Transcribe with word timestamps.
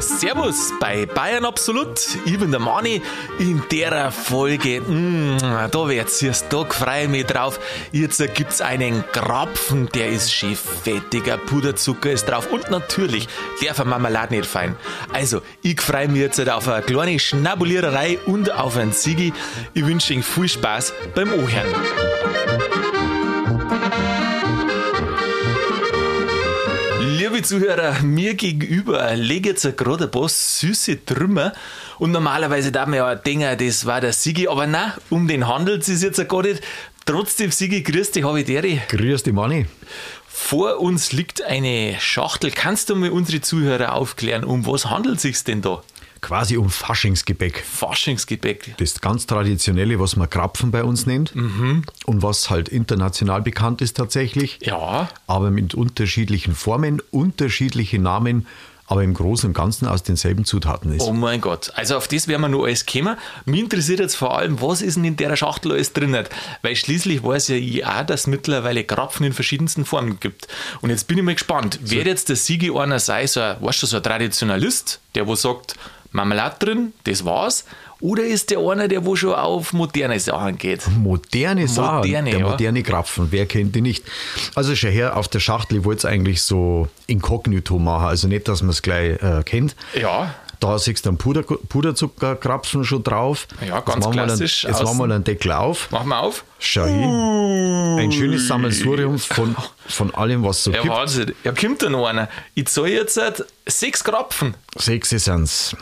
Servus 0.00 0.72
bei 0.80 1.06
Bayern 1.06 1.44
Absolut. 1.44 2.00
Ich 2.24 2.36
bin 2.36 2.50
der 2.50 2.58
Mani. 2.58 3.00
In 3.38 3.62
der 3.70 4.10
Folge, 4.10 4.80
mh, 4.80 5.68
da 5.68 5.88
wird's 5.88 6.18
da 6.48 6.64
freue 6.64 7.04
ich 7.04 7.08
mich 7.08 7.26
drauf. 7.26 7.60
Jetzt 7.92 8.18
gibt's 8.34 8.60
einen 8.60 9.04
Krapfen, 9.12 9.88
der 9.94 10.08
ist 10.08 10.32
schön 10.32 10.56
fettiger, 10.56 11.38
Puderzucker 11.38 12.10
ist 12.10 12.24
drauf 12.24 12.50
und 12.50 12.68
natürlich 12.70 13.28
der 13.62 13.72
von 13.76 13.88
Marmelade 13.88 14.34
nicht 14.34 14.46
fein. 14.46 14.74
Also, 15.12 15.42
ich 15.62 15.80
freue 15.80 16.08
mich 16.08 16.22
jetzt 16.22 16.40
auf 16.48 16.66
eine 16.66 16.82
kleine 16.82 17.20
Schnabuliererei 17.20 18.18
und 18.26 18.50
auf 18.50 18.76
einen 18.76 18.90
Sigi. 18.90 19.32
Ich 19.74 19.86
wünsche 19.86 20.12
Ihnen 20.12 20.24
viel 20.24 20.48
Spaß 20.48 20.92
beim 21.14 21.32
Ohren. 21.34 22.69
Liebe 27.40 27.48
Zuhörer, 27.48 28.02
mir 28.02 28.34
gegenüber 28.34 29.16
lege 29.16 29.48
jetzt 29.48 29.78
gerade 29.78 30.04
ein 30.04 30.10
paar 30.10 30.28
süße 30.28 31.06
Trümmer 31.06 31.54
und 31.98 32.10
normalerweise 32.10 32.70
darf 32.70 32.86
man 32.86 32.98
ja 32.98 33.14
denken, 33.14 33.56
das 33.56 33.86
war 33.86 34.02
der 34.02 34.12
Sigi, 34.12 34.46
aber 34.46 34.66
nein, 34.66 34.92
um 35.08 35.26
den 35.26 35.48
handelt 35.48 35.88
es 35.88 36.02
jetzt 36.02 36.28
gar 36.28 36.42
nicht. 36.42 36.60
Trotzdem, 37.06 37.50
Sigi, 37.50 37.82
grüß 37.82 38.10
dich, 38.10 38.24
habe 38.24 38.40
ich 38.40 38.44
dir. 38.44 38.60
Grüß 38.88 39.22
dich, 39.22 39.32
Manni. 39.32 39.64
Vor 40.28 40.80
uns 40.80 41.12
liegt 41.12 41.40
eine 41.40 41.96
Schachtel. 41.98 42.50
Kannst 42.50 42.90
du 42.90 42.94
mal 42.94 43.08
unsere 43.08 43.40
Zuhörer 43.40 43.94
aufklären, 43.94 44.44
um 44.44 44.66
was 44.66 44.90
handelt 44.90 45.16
es 45.16 45.22
sich 45.22 45.42
denn 45.42 45.62
da? 45.62 45.82
Quasi 46.20 46.56
um 46.58 46.68
Faschingsgebäck. 46.68 47.64
Faschingsgebäck. 47.64 48.74
Das 48.78 49.00
ganz 49.00 49.26
traditionelle, 49.26 49.98
was 50.00 50.16
man 50.16 50.28
Krapfen 50.28 50.70
bei 50.70 50.84
uns 50.84 51.06
nennt 51.06 51.34
Mhm. 51.34 51.84
und 52.06 52.22
was 52.22 52.50
halt 52.50 52.68
international 52.68 53.42
bekannt 53.42 53.80
ist 53.80 53.96
tatsächlich. 53.96 54.58
Ja, 54.62 55.08
Aber 55.26 55.50
mit 55.50 55.74
unterschiedlichen 55.74 56.54
Formen, 56.54 57.00
unterschiedliche 57.10 57.98
Namen, 57.98 58.46
aber 58.86 59.04
im 59.04 59.14
Großen 59.14 59.48
und 59.50 59.54
Ganzen 59.54 59.86
aus 59.86 60.02
denselben 60.02 60.44
Zutaten 60.44 60.92
ist. 60.92 61.02
oh 61.02 61.12
mein 61.12 61.40
Gott. 61.40 61.70
Also 61.76 61.96
auf 61.96 62.08
das 62.08 62.26
werden 62.26 62.42
wir 62.42 62.48
noch 62.48 62.64
alles 62.64 62.86
kommen. 62.86 63.16
Mich 63.44 63.60
interessiert 63.60 64.00
jetzt 64.00 64.16
vor 64.16 64.36
allem, 64.36 64.60
was 64.60 64.82
ist 64.82 64.96
denn 64.96 65.04
in 65.04 65.16
der 65.16 65.36
Schachtel 65.36 65.70
alles 65.72 65.92
drin? 65.92 66.18
Weil 66.62 66.74
schließlich 66.74 67.22
weiß 67.22 67.48
ja 67.48 67.54
ich 67.54 67.86
auch, 67.86 68.04
dass 68.04 68.22
es 68.22 68.26
mittlerweile 68.26 68.82
Krapfen 68.82 69.24
in 69.26 69.32
verschiedensten 69.32 69.84
Formen 69.84 70.18
gibt. 70.18 70.48
Und 70.80 70.90
jetzt 70.90 71.06
bin 71.06 71.18
ich 71.18 71.24
mal 71.24 71.34
gespannt, 71.34 71.78
wird 71.82 72.06
jetzt 72.06 72.30
der 72.30 72.36
Sigi 72.36 72.72
einer 72.76 72.98
sein, 72.98 73.28
so 73.28 73.40
ein, 73.40 73.56
weißt 73.60 73.80
du, 73.80 73.86
so 73.86 73.98
ein 73.98 74.02
Traditionalist, 74.02 74.98
der 75.14 75.24
wo 75.28 75.36
sagt, 75.36 75.76
Marmelade 76.12 76.56
drin, 76.58 76.92
das 77.04 77.24
war's? 77.24 77.64
Oder 78.00 78.24
ist 78.24 78.50
der 78.50 78.58
einer, 78.60 78.88
der 78.88 79.04
wo 79.04 79.14
schon 79.14 79.34
auf 79.34 79.72
moderne 79.74 80.18
Sachen 80.18 80.56
geht? 80.56 80.88
Moderne 80.88 81.68
Sachen, 81.68 81.98
Moderne, 81.98 82.30
der 82.30 82.40
ja. 82.40 82.48
moderne 82.48 82.82
Krapfen, 82.82 83.28
wer 83.30 83.44
kennt 83.46 83.74
die 83.74 83.82
nicht? 83.82 84.04
Also 84.54 84.74
schon 84.74 84.90
her, 84.90 85.16
auf 85.16 85.28
der 85.28 85.40
Schachtel, 85.40 85.78
ich 85.80 85.84
wollte 85.84 85.98
es 85.98 86.04
eigentlich 86.06 86.42
so 86.42 86.88
inkognito 87.06 87.78
machen, 87.78 88.06
also 88.06 88.26
nicht, 88.26 88.48
dass 88.48 88.62
man 88.62 88.70
es 88.70 88.80
gleich 88.80 89.22
äh, 89.22 89.42
kennt. 89.44 89.76
Ja, 90.00 90.34
Da 90.60 90.78
siehst 90.78 91.04
du 91.04 91.10
einen 91.10 91.18
Puder, 91.18 91.42
Puderzuckerkrapfen 91.42 92.84
schon 92.84 93.02
drauf. 93.02 93.46
Ja, 93.66 93.76
Jetzt 93.76 93.86
ganz 93.86 94.04
wir 94.06 94.12
klassisch 94.12 94.64
Einen, 94.64 94.74
jetzt 94.74 94.82
machen 94.84 94.98
wir 94.98 95.14
einen 95.14 95.24
Deckel 95.24 95.52
auf. 95.52 95.90
machen 95.90 96.08
wir 96.08 96.20
auf. 96.20 96.44
Schau 96.58 96.84
hin. 96.86 97.98
Ein 97.98 98.12
schönes 98.12 98.46
Sammelsurium 98.48 99.18
von, 99.18 99.54
von 99.86 100.14
allem, 100.14 100.42
was 100.42 100.64
so 100.64 100.70
Ja, 100.70 100.80
gibt. 100.82 100.94
Wahnsinn. 100.94 101.34
Ja, 101.44 101.52
kommt 101.52 101.82
da 101.82 101.90
noch 101.90 102.06
einer. 102.06 102.28
Ich 102.54 102.66
zahle 102.68 102.92
jetzt 102.92 103.20
sechs 103.66 104.02
Krapfen. 104.04 104.54
Sechs 104.76 105.10
sind's. 105.10 105.76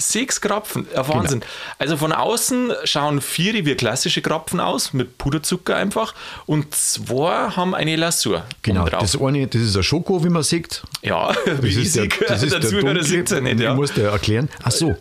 Sechs 0.00 0.40
Krapfen, 0.40 0.86
ja, 0.94 1.08
Wahnsinn. 1.08 1.42
Also 1.78 1.96
von 1.96 2.12
außen 2.12 2.72
schauen 2.84 3.20
vier 3.20 3.52
wie 3.66 3.74
klassische 3.74 4.22
Krapfen 4.22 4.60
aus, 4.60 4.92
mit 4.92 5.18
Puderzucker 5.18 5.74
einfach. 5.74 6.14
Und 6.46 6.72
zwei 6.72 7.50
haben 7.50 7.74
eine 7.74 7.96
Lasur. 7.96 8.44
Genau. 8.62 8.88
Das 8.88 9.20
eine, 9.20 9.48
das 9.48 9.60
ist 9.60 9.76
ein 9.76 9.82
Schoko, 9.82 10.22
wie 10.22 10.28
man 10.28 10.44
sieht. 10.44 10.82
ja, 11.02 11.32
Das 11.46 11.64
ich 11.64 11.76
ist 11.78 11.96
der, 11.96 12.06
das 12.28 12.44
ist 12.44 12.52
der 12.52 12.60
der 12.60 12.70
dunkle. 12.70 12.94
nicht. 13.42 13.60
Ja. 13.60 13.70
Ich 13.72 13.76
muss 13.76 13.92
dir 13.92 14.08
erklären. 14.08 14.48
Ach 14.62 14.70
so. 14.70 14.96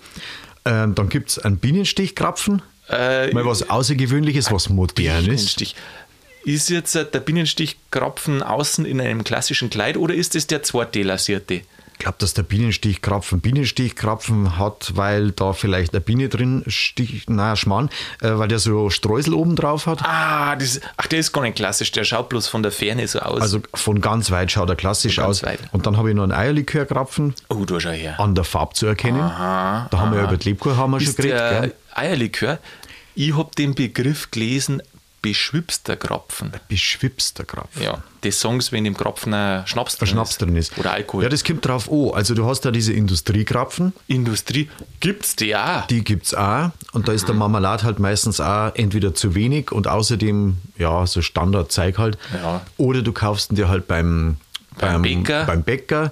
Ähm, 0.65 0.95
dann 0.95 1.09
gibt 1.09 1.29
es 1.29 1.39
einen 1.39 1.57
Bienenstichkrapfen. 1.57 2.63
Äh, 2.89 3.31
Mal 3.33 3.45
was 3.45 3.69
Außergewöhnliches, 3.69 4.51
was 4.51 4.69
Modernes. 4.69 5.55
Ist 6.43 6.69
jetzt 6.69 6.95
äh, 6.95 7.05
der 7.05 7.19
Bienenstichkrapfen 7.19 8.41
außen 8.41 8.83
in 8.85 8.99
einem 8.99 9.23
klassischen 9.23 9.69
Kleid 9.69 9.95
oder 9.97 10.15
ist 10.15 10.35
es 10.35 10.47
der 10.47 10.63
zweite 10.63 11.03
lasierte? 11.03 11.61
Ich 11.97 12.03
glaube, 12.03 12.17
dass 12.19 12.35
der 12.35 12.43
Bienenstichkrapfen 12.43 13.41
Bienenstichkrapfen 13.41 14.59
hat, 14.59 14.91
weil 14.95 15.31
da 15.31 15.53
vielleicht 15.53 15.93
eine 15.93 16.01
Biene 16.01 16.29
drin 16.29 16.63
sticht, 16.67 17.27
naja, 17.29 17.55
Schmarrn, 17.55 17.89
äh, 18.21 18.29
weil 18.37 18.47
der 18.47 18.59
so 18.59 18.91
Streusel 18.91 19.33
oben 19.33 19.55
drauf 19.55 19.87
hat. 19.87 20.03
Ah, 20.03 20.55
das, 20.55 20.79
ach, 20.95 21.07
der 21.07 21.19
ist 21.19 21.33
gar 21.33 21.41
nicht 21.41 21.55
klassisch, 21.55 21.91
der 21.91 22.03
schaut 22.03 22.29
bloß 22.29 22.47
von 22.47 22.61
der 22.61 22.71
Ferne 22.71 23.07
so 23.07 23.19
aus. 23.19 23.41
Also 23.41 23.61
von 23.73 23.99
ganz 23.99 24.29
weit 24.29 24.51
schaut 24.51 24.69
er 24.69 24.75
klassisch 24.75 25.17
aus. 25.17 25.41
weit. 25.41 25.59
Und 25.71 25.87
dann 25.87 25.97
habe 25.97 26.09
ich 26.09 26.15
noch 26.15 26.23
einen 26.23 26.33
Eierlikörkrapfen 26.33 27.33
oh, 27.49 27.65
da 27.65 27.79
schau 27.79 27.89
her. 27.89 28.19
an 28.19 28.35
der 28.35 28.43
Farbe 28.43 28.75
zu 28.75 28.85
erkennen. 28.85 29.17
da 29.19 29.89
haben 29.91 30.11
wir 30.11 30.19
ja 30.19 30.25
über 30.25 30.37
die 30.37 30.49
Lebkuchen 30.49 30.77
haben 30.77 30.91
wir 30.91 30.99
schon 30.99 31.09
ist 31.09 31.17
geredet. 31.17 31.39
der 31.39 31.61
Gell? 31.61 31.73
Eierlikör. 31.95 32.59
Ich 33.15 33.35
habe 33.35 33.49
den 33.57 33.73
Begriff 33.73 34.29
gelesen, 34.29 34.83
beschwipster 35.21 35.95
Krapfen. 35.95 36.51
Beschwipster 36.67 37.43
Krapfen. 37.43 37.81
Ja, 37.81 38.03
das 38.21 38.39
sagen 38.39 38.61
sie, 38.61 38.71
wenn 38.71 38.85
im 38.85 38.95
Krapfen 38.95 39.33
ein 39.33 39.65
Schnaps 39.67 39.97
drin 39.97 40.07
Schnaps 40.07 40.31
ist. 40.31 40.41
drin 40.41 40.55
ist. 40.55 40.77
Oder 40.77 40.93
Alkohol. 40.93 41.23
Ja, 41.23 41.29
das 41.29 41.43
kommt 41.43 41.65
drauf 41.65 41.91
an. 41.91 42.11
Also 42.13 42.33
du 42.35 42.45
hast 42.45 42.61
da 42.61 42.71
diese 42.71 42.93
Industriekrapfen, 42.93 43.93
Industrie 44.07 44.69
gibt's 44.99 45.35
die 45.35 45.55
auch. 45.55 45.87
die 45.87 46.03
gibt 46.03 46.27
es 46.27 46.33
auch. 46.33 46.71
Und 46.93 47.07
da 47.07 47.11
ist 47.11 47.27
der 47.27 47.35
Marmelade 47.35 47.83
halt 47.83 47.99
meistens 47.99 48.39
auch 48.39 48.71
entweder 48.75 49.13
zu 49.13 49.35
wenig 49.35 49.71
und 49.71 49.87
außerdem, 49.87 50.57
ja, 50.77 51.05
so 51.07 51.21
Standardzeug 51.21 51.97
halt. 51.97 52.17
Ja. 52.33 52.61
Oder 52.77 53.01
du 53.01 53.11
kaufst 53.11 53.51
ihn 53.51 53.55
dir 53.55 53.69
halt 53.69 53.87
beim, 53.87 54.37
Beim 54.79 55.01
Bäcker. 55.01 55.45
Beim 55.45 55.63
Bäcker. 55.63 56.11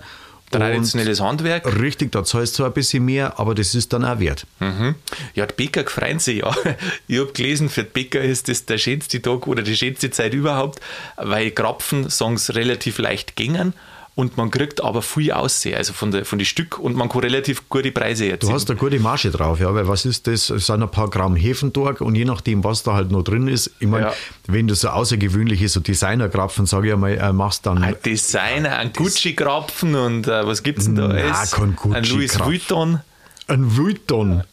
Traditionelles 0.60 1.22
Handwerk. 1.22 1.80
Richtig, 1.80 2.12
da 2.12 2.24
zahlst 2.24 2.54
du 2.54 2.58
zwar 2.58 2.68
ein 2.68 2.74
bisschen 2.74 3.06
mehr, 3.06 3.40
aber 3.40 3.56
das 3.56 3.76
ist 3.76 3.94
dann 3.94 4.06
auch 4.06 4.20
wert. 4.20 4.46
Mhm. 4.60 4.96
Ja, 5.34 5.46
die 5.46 5.54
Bäcker 5.54 5.86
freuen 5.90 6.20
sich 6.20 6.40
ja. 6.40 6.56
Ich 7.08 7.20
habe 7.20 7.32
gelesen, 7.34 7.70
für 7.70 7.84
die 7.84 7.92
Bäcker 7.92 8.22
ist 8.22 8.48
das 8.48 8.66
der 8.66 8.78
schönste 8.78 9.22
Tag 9.22 9.48
oder 9.48 9.62
die 9.62 9.76
schönste 9.76 10.10
Zeit 10.12 10.34
überhaupt, 10.34 10.80
weil 11.18 11.52
Krapfen, 11.52 12.10
sagen 12.10 12.38
relativ 12.50 12.98
leicht 12.98 13.36
gängen 13.36 13.74
und 14.16 14.38
man 14.38 14.50
kriegt 14.50 14.82
aber 14.82 15.02
viel 15.02 15.32
aussehen, 15.34 15.76
also 15.76 15.92
von, 15.92 16.10
der, 16.12 16.24
von 16.24 16.40
den 16.40 16.46
Stück 16.46 16.80
und 16.80 16.96
man 16.96 17.10
kann 17.10 17.20
relativ 17.22 17.68
gute 17.68 17.92
Preise 17.92 18.30
erzielen. 18.30 18.50
Du 18.52 18.56
hast 18.56 18.70
eine 18.70 18.80
gute 18.80 18.98
Marge 19.00 19.30
drauf, 19.30 19.60
ja, 19.60 19.74
weil 19.76 19.88
was 19.90 20.06
ist 20.06 20.26
das? 20.28 20.50
Es 20.50 20.68
sind 20.68 20.82
ein 20.82 20.90
paar 20.90 21.10
Gramm 21.10 21.36
Hefendorf 21.36 22.00
und 22.00 22.16
je 22.16 22.24
nachdem, 22.24 22.64
was 22.64 22.84
da 22.84 22.94
halt 22.94 23.12
noch 23.12 23.24
drin 23.24 23.48
ist, 23.50 23.72
ich 23.80 23.88
meine, 23.88 24.06
Ja. 24.08 24.14
wenn 24.48 24.68
du 24.68 24.76
so 24.76 24.88
außergewöhnliche, 24.90 25.68
so 25.68 25.82
Designerkrapfen, 25.82 26.66
sage 26.66 26.88
ich 26.88 26.94
einmal, 26.94 27.18
äh, 27.18 27.34
machst, 27.34 27.66
dann 27.66 27.84
Ein 27.84 27.96
Designer, 28.06 28.78
ein 28.78 28.94
Gucci-Krapfen 28.94 29.96
und 29.96 30.28
äh, 30.28 30.48
was 30.48 30.64
gibt's 30.64 30.86
denn 30.86 30.96
da 30.96 31.08
alles? 31.08 31.52
kein 31.52 31.78
Ein 31.92 32.04
Louis. 32.06 32.40
Vuitton. 32.40 33.02
ein 33.48 33.78
Vuitton. 33.78 34.44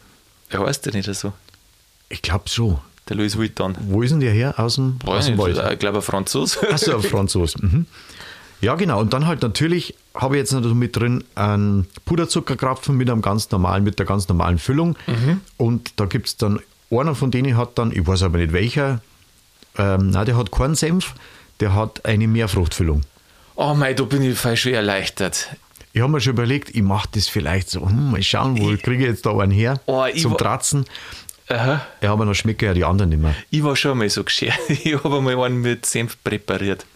Ja, 0.50 0.66
heißt 0.66 0.84
der 0.86 0.92
nicht 0.94 1.12
so? 1.14 1.32
Ich 2.08 2.20
glaube 2.20 2.48
schon. 2.48 2.78
Der 3.08 3.16
Louis 3.16 3.36
Vuitton. 3.36 3.76
Wo 3.80 4.02
ist 4.02 4.10
denn 4.10 4.20
der 4.20 4.32
her? 4.32 4.54
Aus 4.58 4.74
dem, 4.74 4.98
aus 5.04 5.08
Weiß 5.18 5.26
dem 5.26 5.36
nicht, 5.36 5.56
Wald. 5.56 5.72
ich 5.72 5.78
glaube 5.78 5.98
ein 5.98 6.02
Franzos. 6.02 6.58
Achso, 6.64 6.96
ein 6.96 7.02
Franzos. 7.02 7.56
Mhm. 7.58 7.86
Ja, 8.62 8.76
genau. 8.76 9.00
Und 9.00 9.12
dann 9.12 9.26
halt 9.26 9.42
natürlich 9.42 9.94
habe 10.14 10.36
ich 10.36 10.40
jetzt 10.40 10.52
noch 10.52 10.62
mit 10.72 10.96
drin 10.96 11.24
einen 11.34 11.88
Puderzuckerkrapfen 12.04 12.96
mit 12.96 13.10
einem 13.10 13.20
ganz 13.20 13.50
normalen, 13.50 13.82
mit 13.82 13.98
der 13.98 14.06
ganz 14.06 14.28
normalen 14.28 14.58
Füllung. 14.58 14.96
Mhm. 15.06 15.40
Und 15.56 16.00
da 16.00 16.06
gibt 16.06 16.28
es 16.28 16.36
dann, 16.36 16.60
einer 16.90 17.14
von 17.14 17.30
denen 17.30 17.56
hat 17.56 17.76
dann, 17.76 17.90
ich 17.90 18.06
weiß 18.06 18.22
aber 18.22 18.38
nicht 18.38 18.52
welcher, 18.52 19.00
ähm, 19.76 20.10
nein, 20.10 20.26
der 20.26 20.36
hat 20.36 20.52
keinen 20.52 20.76
Senf, 20.76 21.14
der 21.60 21.74
hat 21.74 22.04
eine 22.04 22.28
Meerfruchtfüllung. 22.28 23.02
Oh 23.56 23.74
mei, 23.74 23.94
da 23.94 24.04
bin 24.04 24.22
ich 24.22 24.38
schwer 24.38 24.76
erleichtert. 24.76 25.48
Ich 25.92 26.00
habe 26.00 26.12
mir 26.12 26.20
schon 26.20 26.34
überlegt, 26.34 26.70
ich 26.74 26.82
mache 26.82 27.08
das 27.12 27.28
vielleicht 27.28 27.68
so, 27.68 27.86
hm, 27.86 28.12
mal 28.12 28.22
schauen, 28.22 28.58
wo 28.58 28.68
kriege 28.76 29.02
ich 29.02 29.08
jetzt 29.08 29.26
da 29.26 29.36
einen 29.36 29.52
her 29.52 29.80
Oh, 29.86 30.04
ich 30.04 30.22
zum 30.22 30.36
Tratzen. 30.36 30.84
Aha. 31.48 31.84
Ja, 32.00 32.12
aber 32.12 32.24
dann 32.24 32.34
schmecken 32.34 32.64
ja 32.64 32.74
die 32.74 32.84
anderen 32.84 33.10
nicht 33.10 33.20
mehr. 33.20 33.34
Ich 33.50 33.62
war 33.64 33.74
schon 33.74 33.98
mal 33.98 34.08
so 34.08 34.22
geschert. 34.22 34.54
Ich 34.68 34.94
habe 34.94 35.16
einmal 35.16 35.38
einen 35.46 35.60
mit 35.60 35.84
Senf 35.84 36.16
präpariert. 36.22 36.86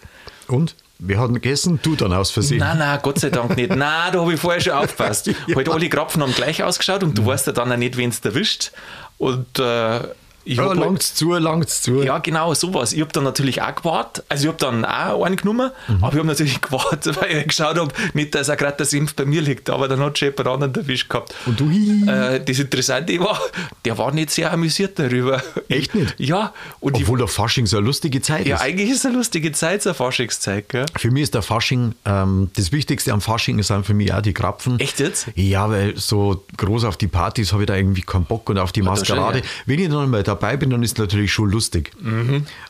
Und? 0.46 0.76
Wir 0.98 1.18
hatten 1.18 1.34
gegessen, 1.34 1.78
du 1.82 1.94
dann 1.94 2.12
aus 2.12 2.30
Versehen. 2.30 2.58
Nein, 2.58 2.78
nein, 2.78 2.98
Gott 3.02 3.18
sei 3.18 3.30
Dank 3.30 3.56
nicht. 3.56 3.70
Nein, 3.70 4.12
da 4.12 4.20
habe 4.20 4.32
ich 4.32 4.40
vorher 4.40 4.60
schon 4.60 4.72
aufgepasst. 4.74 5.30
Halt 5.54 5.68
alle 5.68 5.88
Krapfen 5.88 6.22
haben 6.22 6.32
gleich 6.32 6.62
ausgeschaut 6.62 7.02
und 7.02 7.16
du 7.18 7.26
weißt 7.26 7.46
ja 7.48 7.52
dann 7.52 7.70
auch 7.70 7.76
nicht, 7.76 7.96
wen 7.96 8.10
es 8.10 8.20
erwischt. 8.20 8.72
Und 9.18 9.58
äh, 9.58 10.00
ich 10.46 10.56
Ja, 10.58 10.72
langt's 10.72 11.14
zu, 11.14 11.32
langt's 11.34 11.82
zu. 11.82 12.02
Ja, 12.02 12.18
genau, 12.18 12.54
sowas. 12.54 12.92
Ich 12.92 13.00
habe 13.00 13.12
dann 13.12 13.24
natürlich 13.24 13.60
auch 13.62 13.74
gewartet. 13.74 14.24
Also 14.28 14.44
ich 14.44 14.48
habe 14.48 14.58
dann 14.58 14.84
auch 14.84 15.24
einen 15.24 15.36
genommen, 15.36 15.70
Mhm. 15.88 15.96
aber 16.04 16.12
ich 16.12 16.18
habe 16.18 16.28
natürlich 16.28 16.60
gewartet, 16.60 17.20
weil 17.20 17.36
ich 17.38 17.48
geschaut 17.48 17.78
habe, 17.78 17.92
nicht, 18.14 18.34
dass 18.34 18.48
auch 18.48 18.56
gerade 18.56 18.76
der 18.76 18.86
Senf 18.86 19.14
bei 19.14 19.24
mir 19.24 19.42
liegt, 19.42 19.68
aber 19.70 19.88
dann 19.88 20.00
hat 20.00 20.18
schon 20.18 20.28
jemand 20.30 20.48
anderen 20.48 20.74
erwischt 20.74 21.08
gehabt. 21.08 21.34
Und 21.46 21.60
du. 21.60 21.66
Äh, 21.70 22.40
das 22.44 22.58
Interessante 22.58 23.18
war, 23.20 23.40
der 23.84 23.98
war 23.98 24.12
nicht 24.12 24.30
sehr 24.30 24.52
amüsiert 24.52 24.98
darüber. 24.98 25.42
Echt 25.68 25.94
nicht? 25.94 26.14
Ja, 26.18 26.52
und 26.80 26.96
ich, 26.96 27.02
Obwohl 27.02 27.18
der 27.18 27.28
Fasching 27.28 27.66
so 27.66 27.76
eine 27.78 27.86
lustige 27.86 28.22
Zeit 28.22 28.46
ja, 28.46 28.56
ist. 28.56 28.62
eigentlich 28.62 28.90
ist 28.90 28.98
es 28.98 29.06
eine 29.06 29.16
lustige 29.16 29.50
Zeit, 29.52 29.82
so 29.82 29.90
eine 29.90 29.94
Faschingszeit, 29.94 30.68
gell? 30.68 30.86
Für 30.96 31.10
mich 31.10 31.24
ist 31.24 31.34
der 31.34 31.42
Fasching, 31.42 31.94
ähm, 32.04 32.50
das 32.56 32.70
Wichtigste 32.72 33.12
am 33.12 33.20
Fasching 33.20 33.62
sind 33.62 33.84
für 33.84 33.94
mich 33.94 34.12
auch 34.14 34.22
die 34.22 34.32
Krapfen. 34.32 34.78
Echt 34.78 35.00
jetzt? 35.00 35.26
Ja, 35.34 35.68
weil 35.70 35.96
so 35.96 36.44
groß 36.56 36.84
auf 36.84 36.96
die 36.96 37.08
Partys 37.08 37.52
habe 37.52 37.62
ich 37.62 37.66
da 37.66 37.74
irgendwie 37.74 38.02
keinen 38.02 38.24
Bock 38.26 38.48
und 38.48 38.58
auf 38.58 38.70
die 38.72 38.80
das 38.82 39.00
Maskerade. 39.00 39.38
ja. 39.40 39.44
Wenn 39.66 39.78
ich 39.80 39.88
dann 39.88 40.08
mal 40.10 40.22
dabei 40.22 40.35
dabei 40.36 40.56
bin, 40.56 40.70
dann 40.70 40.82
ist 40.82 40.92
es 40.92 40.98
natürlich 40.98 41.32
schon 41.32 41.50
lustig. 41.50 41.92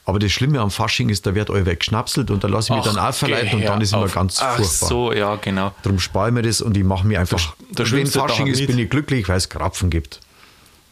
Aber 0.04 0.18
das 0.18 0.32
Schlimme 0.32 0.60
am 0.60 0.70
Fasching 0.70 1.08
ist, 1.08 1.26
da 1.26 1.34
wird 1.34 1.50
euer 1.50 1.64
geschnapselt 1.64 2.30
und 2.30 2.42
da 2.44 2.48
lasse 2.48 2.72
ich 2.72 2.76
mich 2.76 2.84
dann 2.86 2.96
Ach, 2.98 3.10
auch 3.10 3.14
verleiten 3.14 3.58
und 3.58 3.64
dann 3.64 3.80
ist 3.80 3.92
immer 3.92 4.08
ganz 4.08 4.38
Ach 4.40 4.56
furchtbar. 4.56 4.88
so, 4.88 5.12
ja, 5.12 5.36
genau. 5.36 5.72
Darum 5.82 5.98
spare 5.98 6.28
ich 6.28 6.34
mir 6.34 6.42
das 6.42 6.60
und 6.60 6.76
ich 6.76 6.84
mache 6.84 7.06
mir 7.06 7.20
einfach. 7.20 7.54
Da- 7.72 7.84
da 7.84 7.90
wenn 7.92 8.06
Fasching 8.06 8.46
ist, 8.46 8.66
bin 8.66 8.78
ich 8.78 8.88
glücklich, 8.90 9.28
weil 9.28 9.36
es 9.36 9.48
Krapfen 9.48 9.90
gibt. 9.90 10.20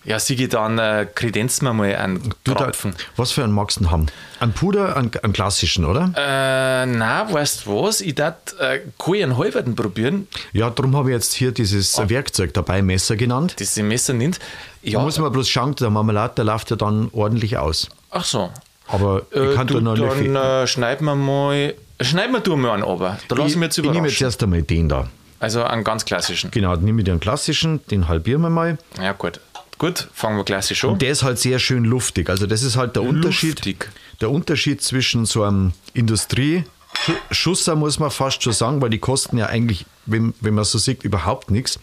Ja, 0.04 0.18
Sigi, 0.18 0.48
dann 0.48 0.78
äh, 0.78 1.06
kredenzen 1.14 1.66
wir 1.66 1.72
mal 1.72 1.94
einen 1.96 2.34
Du, 2.44 2.52
da, 2.52 2.64
Krapfen. 2.64 2.94
was 3.16 3.32
für 3.32 3.42
einen 3.42 3.52
magst 3.54 3.80
du 3.80 3.90
haben? 3.90 4.06
Ein 4.40 4.52
Puder, 4.52 4.96
einen, 4.96 5.10
einen 5.22 5.32
klassischen, 5.32 5.84
oder? 5.86 6.12
Äh, 6.14 6.86
na, 6.86 7.32
weißt 7.32 7.64
du 7.66 7.82
was? 7.82 8.00
Ich 8.02 8.14
dachte, 8.14 8.54
äh, 8.58 8.80
kann 8.98 9.14
ich 9.14 9.22
einen 9.22 9.38
halberten 9.38 9.74
probieren? 9.74 10.28
Ja, 10.52 10.68
darum 10.68 10.94
habe 10.94 11.10
ich 11.10 11.14
jetzt 11.14 11.32
hier 11.32 11.52
dieses 11.52 11.98
Oh. 11.98 12.08
Werkzeug 12.10 12.52
dabei, 12.52 12.82
Messer 12.82 13.16
genannt. 13.16 13.56
Das 13.58 13.76
Messer 13.76 14.12
nimmt. 14.12 14.38
Da 14.82 14.90
Ja, 14.90 14.98
muss 15.00 15.18
man 15.18 15.32
bloß 15.32 15.48
schauen, 15.48 15.74
der 15.76 15.88
Marmelade, 15.88 16.34
der 16.36 16.44
läuft 16.44 16.70
ja 16.70 16.76
dann 16.76 17.08
ordentlich 17.12 17.56
aus. 17.56 17.88
ach 18.10 18.24
so. 18.24 18.50
Aber 18.88 19.22
ich 19.30 19.40
Äh, 19.40 19.54
kann 19.54 19.66
du, 19.66 19.74
da 19.74 19.80
noch 19.80 19.96
dann 19.96 20.36
äh, 20.36 20.66
schneiden 20.66 21.06
wir 21.06 21.14
mal. 21.14 21.74
Schneiden 22.02 22.32
wir 22.32 22.40
du 22.40 22.54
mal 22.56 22.72
einen 22.72 22.82
runter. 22.82 23.18
Da 23.28 23.36
lassen 23.36 23.58
wir 23.60 23.64
jetzt 23.68 23.78
ich 23.78 23.84
nehme 23.84 23.94
überraschen. 23.96 24.12
jetzt 24.12 24.20
erst 24.22 24.42
einmal 24.42 24.60
den 24.60 24.90
da. 24.90 25.08
Also 25.40 25.62
einen 25.64 25.84
ganz 25.84 26.04
klassischen. 26.04 26.50
Genau, 26.50 26.74
dann 26.74 26.84
nehme 26.84 27.00
ich 27.00 27.06
den 27.06 27.18
klassischen, 27.20 27.80
den 27.86 28.08
halbieren 28.08 28.42
wir 28.42 28.50
mal. 28.50 28.76
Ja, 29.00 29.12
gut. 29.12 29.40
Gut, 29.78 30.08
fangen 30.14 30.36
wir 30.36 30.44
klassisch 30.44 30.84
an. 30.84 30.98
Der 30.98 31.10
ist 31.10 31.22
halt 31.22 31.38
sehr 31.38 31.58
schön 31.58 31.84
luftig. 31.84 32.30
Also 32.30 32.46
das 32.46 32.62
ist 32.62 32.76
halt 32.76 32.94
der 32.96 33.02
Unterschied. 33.02 33.56
Luftig. 33.56 33.90
Der 34.20 34.30
Unterschied 34.30 34.80
zwischen 34.82 35.26
so 35.26 35.42
einem 35.42 35.72
Industrie-Schusser 35.94 37.74
muss 37.74 37.98
man 37.98 38.10
fast 38.10 38.42
schon 38.42 38.52
sagen, 38.52 38.80
weil 38.80 38.90
die 38.90 38.98
kosten 38.98 39.36
ja 39.38 39.46
eigentlich, 39.46 39.84
wenn, 40.06 40.32
wenn 40.40 40.54
man 40.54 40.64
so 40.64 40.78
sieht, 40.78 41.02
überhaupt 41.02 41.50
nichts. 41.50 41.78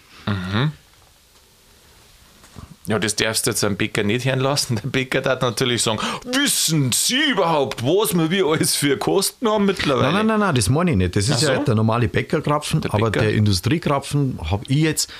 Ja, 2.88 2.98
das 2.98 3.16
darfst 3.16 3.46
du 3.46 3.52
jetzt 3.52 3.64
am 3.64 3.76
Bäcker 3.76 4.04
nicht 4.04 4.26
hören 4.26 4.40
lassen. 4.40 4.78
Der 4.84 4.90
Bäcker 4.90 5.22
darf 5.22 5.42
natürlich 5.42 5.84
sagen, 5.84 6.00
wissen 6.34 6.92
Sie 6.92 7.20
überhaupt, 7.32 7.84
was 7.84 8.16
wir 8.32 8.46
alles 8.48 8.76
für 8.76 8.98
Kosten 8.98 9.48
haben 9.48 9.66
mittlerweile? 9.66 10.04
Nein, 10.12 10.14
nein, 10.14 10.28
nein, 10.28 10.40
nein, 10.40 10.56
das 10.56 10.68
meine 10.70 10.92
ich 10.92 10.98
nicht. 10.98 11.16
Das 11.16 11.30
ist 11.30 11.36
Ach 11.44 11.50
ja 11.50 11.56
so? 11.58 11.64
der 11.64 11.76
normale 11.76 12.08
Bäckerkrapfen, 12.08 12.82
Der 12.82 12.94
aber 12.94 13.12
Bäcker. 13.12 13.26
der 13.26 13.36
Industriekrapfen 13.36 14.40
habe 14.50 14.64
ich 14.68 14.78
jetzt. 14.78 15.12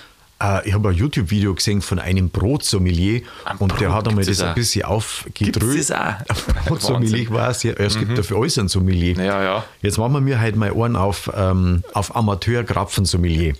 Äh, 0.42 0.68
ich 0.68 0.74
habe 0.74 0.90
ein 0.90 0.96
YouTube-Video 0.96 1.54
gesehen 1.54 1.82
von 1.82 2.00
einem 2.00 2.30
Brotsommelier 2.30 3.22
Ein 3.46 3.58
und 3.58 3.80
der 3.80 3.88
Brot 3.88 3.96
hat 3.96 4.08
einmal 4.08 4.26
das 4.26 4.42
ein 4.42 4.56
bisschen 4.56 4.84
aufgedröhnt. 4.86 5.90
Das 5.90 5.92
auch? 5.92 6.16
Brotsommelier 6.66 7.30
war 7.30 7.50
es 7.50 7.64
ja. 7.64 7.74
Es 7.74 7.98
gibt 7.98 8.18
dafür 8.18 8.38
alles 8.38 8.58
einen 8.58 8.68
Sommelier. 8.68 9.16
Mhm. 9.16 9.24
Ja, 9.24 9.44
ja. 9.44 9.64
Jetzt 9.82 9.98
machen 9.98 10.14
wir 10.14 10.22
mir 10.22 10.40
halt 10.40 10.56
mal 10.56 10.72
einen 10.72 10.96
auf, 10.96 11.32
ähm, 11.36 11.84
auf 11.94 12.16
Amateur-Krapfen-Sommelier. 12.16 13.54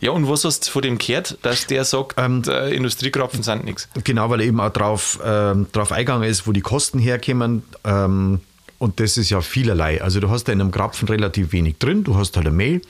Ja, 0.00 0.10
und 0.10 0.28
was 0.28 0.44
hast 0.44 0.66
du 0.66 0.70
von 0.70 0.82
dem 0.82 0.98
gehört, 0.98 1.38
dass 1.42 1.66
der 1.66 1.84
sagt, 1.84 2.18
Ähm, 2.18 2.42
äh, 2.46 2.74
Industriekrapfen 2.74 3.42
sind 3.42 3.64
nichts? 3.64 3.88
Genau, 4.04 4.28
weil 4.28 4.40
er 4.40 4.46
eben 4.46 4.60
auch 4.60 4.70
drauf, 4.70 5.18
ähm, 5.24 5.66
drauf 5.72 5.92
eingegangen 5.92 6.28
ist, 6.28 6.46
wo 6.46 6.52
die 6.52 6.60
Kosten 6.60 6.98
herkommen. 6.98 7.62
Ähm, 7.84 8.40
und 8.78 9.00
das 9.00 9.16
ist 9.16 9.30
ja 9.30 9.40
vielerlei. 9.40 10.02
Also 10.02 10.20
du 10.20 10.28
hast 10.28 10.44
da 10.44 10.52
in 10.52 10.60
einem 10.60 10.72
Krapfen 10.72 11.08
relativ 11.08 11.52
wenig 11.52 11.78
drin. 11.78 12.04
Du 12.04 12.16
hast 12.16 12.36
halt 12.36 12.46
ein 12.46 12.56
Mehl, 12.56 12.82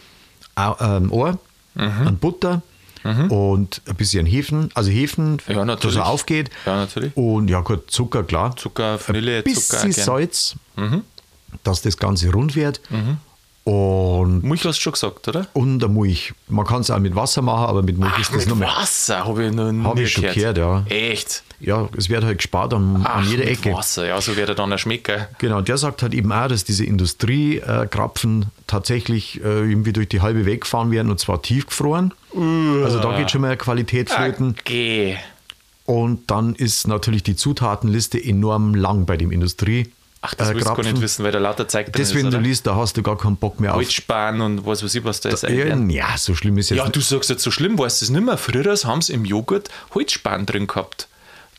ein 0.57 0.75
ähm, 0.81 1.13
Ohr, 1.13 1.39
Mhm. 1.75 2.07
ein 2.09 2.19
Butter 2.19 2.63
und 3.29 3.83
ein 3.87 3.97
bisschen 3.97 4.25
Hefen. 4.25 4.71
Also 4.75 4.91
Hefen, 4.91 5.37
Ja, 5.47 5.65
dass 5.65 5.95
er 5.95 6.07
aufgeht. 6.07 6.49
Ja, 6.65 6.77
natürlich. 6.77 7.15
Und 7.17 7.49
ja 7.49 7.61
gut, 7.61 7.91
Zucker, 7.91 8.23
klar. 8.25 8.57
Zucker, 8.57 8.99
Vanille, 9.07 9.39
ein 9.39 9.55
Zucker. 9.55 9.55
bisschen 9.55 9.91
gern. 9.93 10.05
Salz, 10.07 10.57
Mhm. 10.77 11.03
dass 11.65 11.83
das 11.83 11.97
Ganze 11.99 12.33
rund 12.33 12.57
wird. 12.57 12.81
Und, 13.65 14.45
Milch 14.45 14.63
hast 14.67 14.77
du 14.77 14.83
schon 14.83 14.93
gesagt, 14.93 15.27
oder? 15.27 15.47
und 15.55 15.83
eine 15.83 15.91
Milch. 15.93 16.35
Man 16.49 16.67
kann 16.67 16.83
es 16.83 16.91
auch 16.91 16.99
mit 16.99 17.17
Wasser 17.17 17.41
machen, 17.41 17.67
aber 17.67 17.83
mit 17.83 17.99
Milch 17.99 18.19
ist 18.19 18.31
das 18.31 18.45
mit 18.45 18.49
noch 18.49 18.57
mehr. 18.57 18.69
Wasser 18.69 19.25
habe 19.25 19.47
ich 19.47 19.53
noch 19.53 19.73
nie 19.73 19.85
Hab 19.85 19.99
ich 19.99 20.13
schon 20.13 20.25
gehört, 20.25 20.59
ja. 20.59 20.85
Echt? 20.91 21.43
Ja, 21.61 21.89
es 21.97 22.11
wird 22.11 22.25
halt 22.25 22.37
gespart 22.39 22.75
an, 22.75 23.03
Ach, 23.07 23.17
an 23.17 23.29
jeder 23.29 23.47
Ecke. 23.47 23.73
Wasser, 23.73 24.07
ja, 24.07 24.21
so 24.21 24.37
wird 24.37 24.51
er 24.51 24.55
dann 24.55 24.71
ein 24.71 24.79
Schmecker. 24.79 25.29
Genau, 25.39 25.63
der 25.63 25.79
sagt 25.79 26.03
halt 26.03 26.13
eben 26.13 26.31
auch, 26.31 26.49
dass 26.49 26.65
diese 26.65 26.85
Industriekrapfen 26.85 28.47
tatsächlich 28.67 29.43
äh, 29.43 29.61
irgendwie 29.61 29.95
durch 29.95 30.09
die 30.09 30.21
halbe 30.21 30.45
Weg 30.45 30.63
gefahren 30.63 30.91
werden 30.91 31.11
und 31.11 31.19
zwar 31.19 31.41
tiefgefroren. 31.41 32.13
Also 32.85 32.99
da 32.99 33.17
geht 33.17 33.31
schon 33.31 33.41
mal 33.41 33.57
Qualität 33.57 34.11
flöten. 34.11 34.57
Okay. 34.61 35.17
Und 35.87 36.31
dann 36.31 36.55
ist 36.55 36.87
natürlich 36.87 37.23
die 37.23 37.37
Zutatenliste 37.37 38.23
enorm 38.23 38.75
lang 38.75 39.07
bei 39.07 39.17
dem 39.17 39.31
Industrie. 39.31 39.91
Ach, 40.27 40.33
das 40.35 40.55
willst 40.55 40.67
du 40.67 40.75
gar 40.75 40.83
nicht 40.83 41.01
wissen, 41.03 41.23
weil 41.23 41.33
der 41.33 41.41
lauter 41.43 41.69
zeigt 41.69 41.99
Deswegen, 41.99 42.29
ist, 42.29 42.33
du 42.33 42.39
oder? 42.39 42.47
liest, 42.47 42.67
da 42.67 42.77
hast 42.77 42.97
du 42.97 43.03
gar 43.03 43.19
keinen 43.19 43.37
Bock 43.37 43.61
mehr 43.61 43.73
auf. 43.73 43.77
Holzspan 43.77 44.41
und 44.41 44.65
was 44.65 44.83
weiß 44.83 44.95
ich, 44.95 45.05
was 45.05 45.21
da 45.21 45.29
ist. 45.29 45.43
Ja, 45.43 45.77
ja, 45.77 46.07
so 46.17 46.35
schlimm 46.35 46.57
ist 46.57 46.71
jetzt 46.71 46.79
Ja, 46.79 46.85
nicht. 46.85 46.97
du 46.97 47.01
sagst 47.01 47.29
jetzt 47.29 47.43
so 47.43 47.51
schlimm, 47.51 47.79
weißt 47.79 48.01
du 48.01 48.07
es 48.07 48.11
nicht 48.11 48.25
mehr. 48.25 48.39
Früher 48.39 48.75
haben 48.85 49.03
sie 49.03 49.13
im 49.13 49.27
Joghurt 49.27 49.69
Holzspan 49.95 50.47
drin 50.47 50.67
gehabt. 50.67 51.09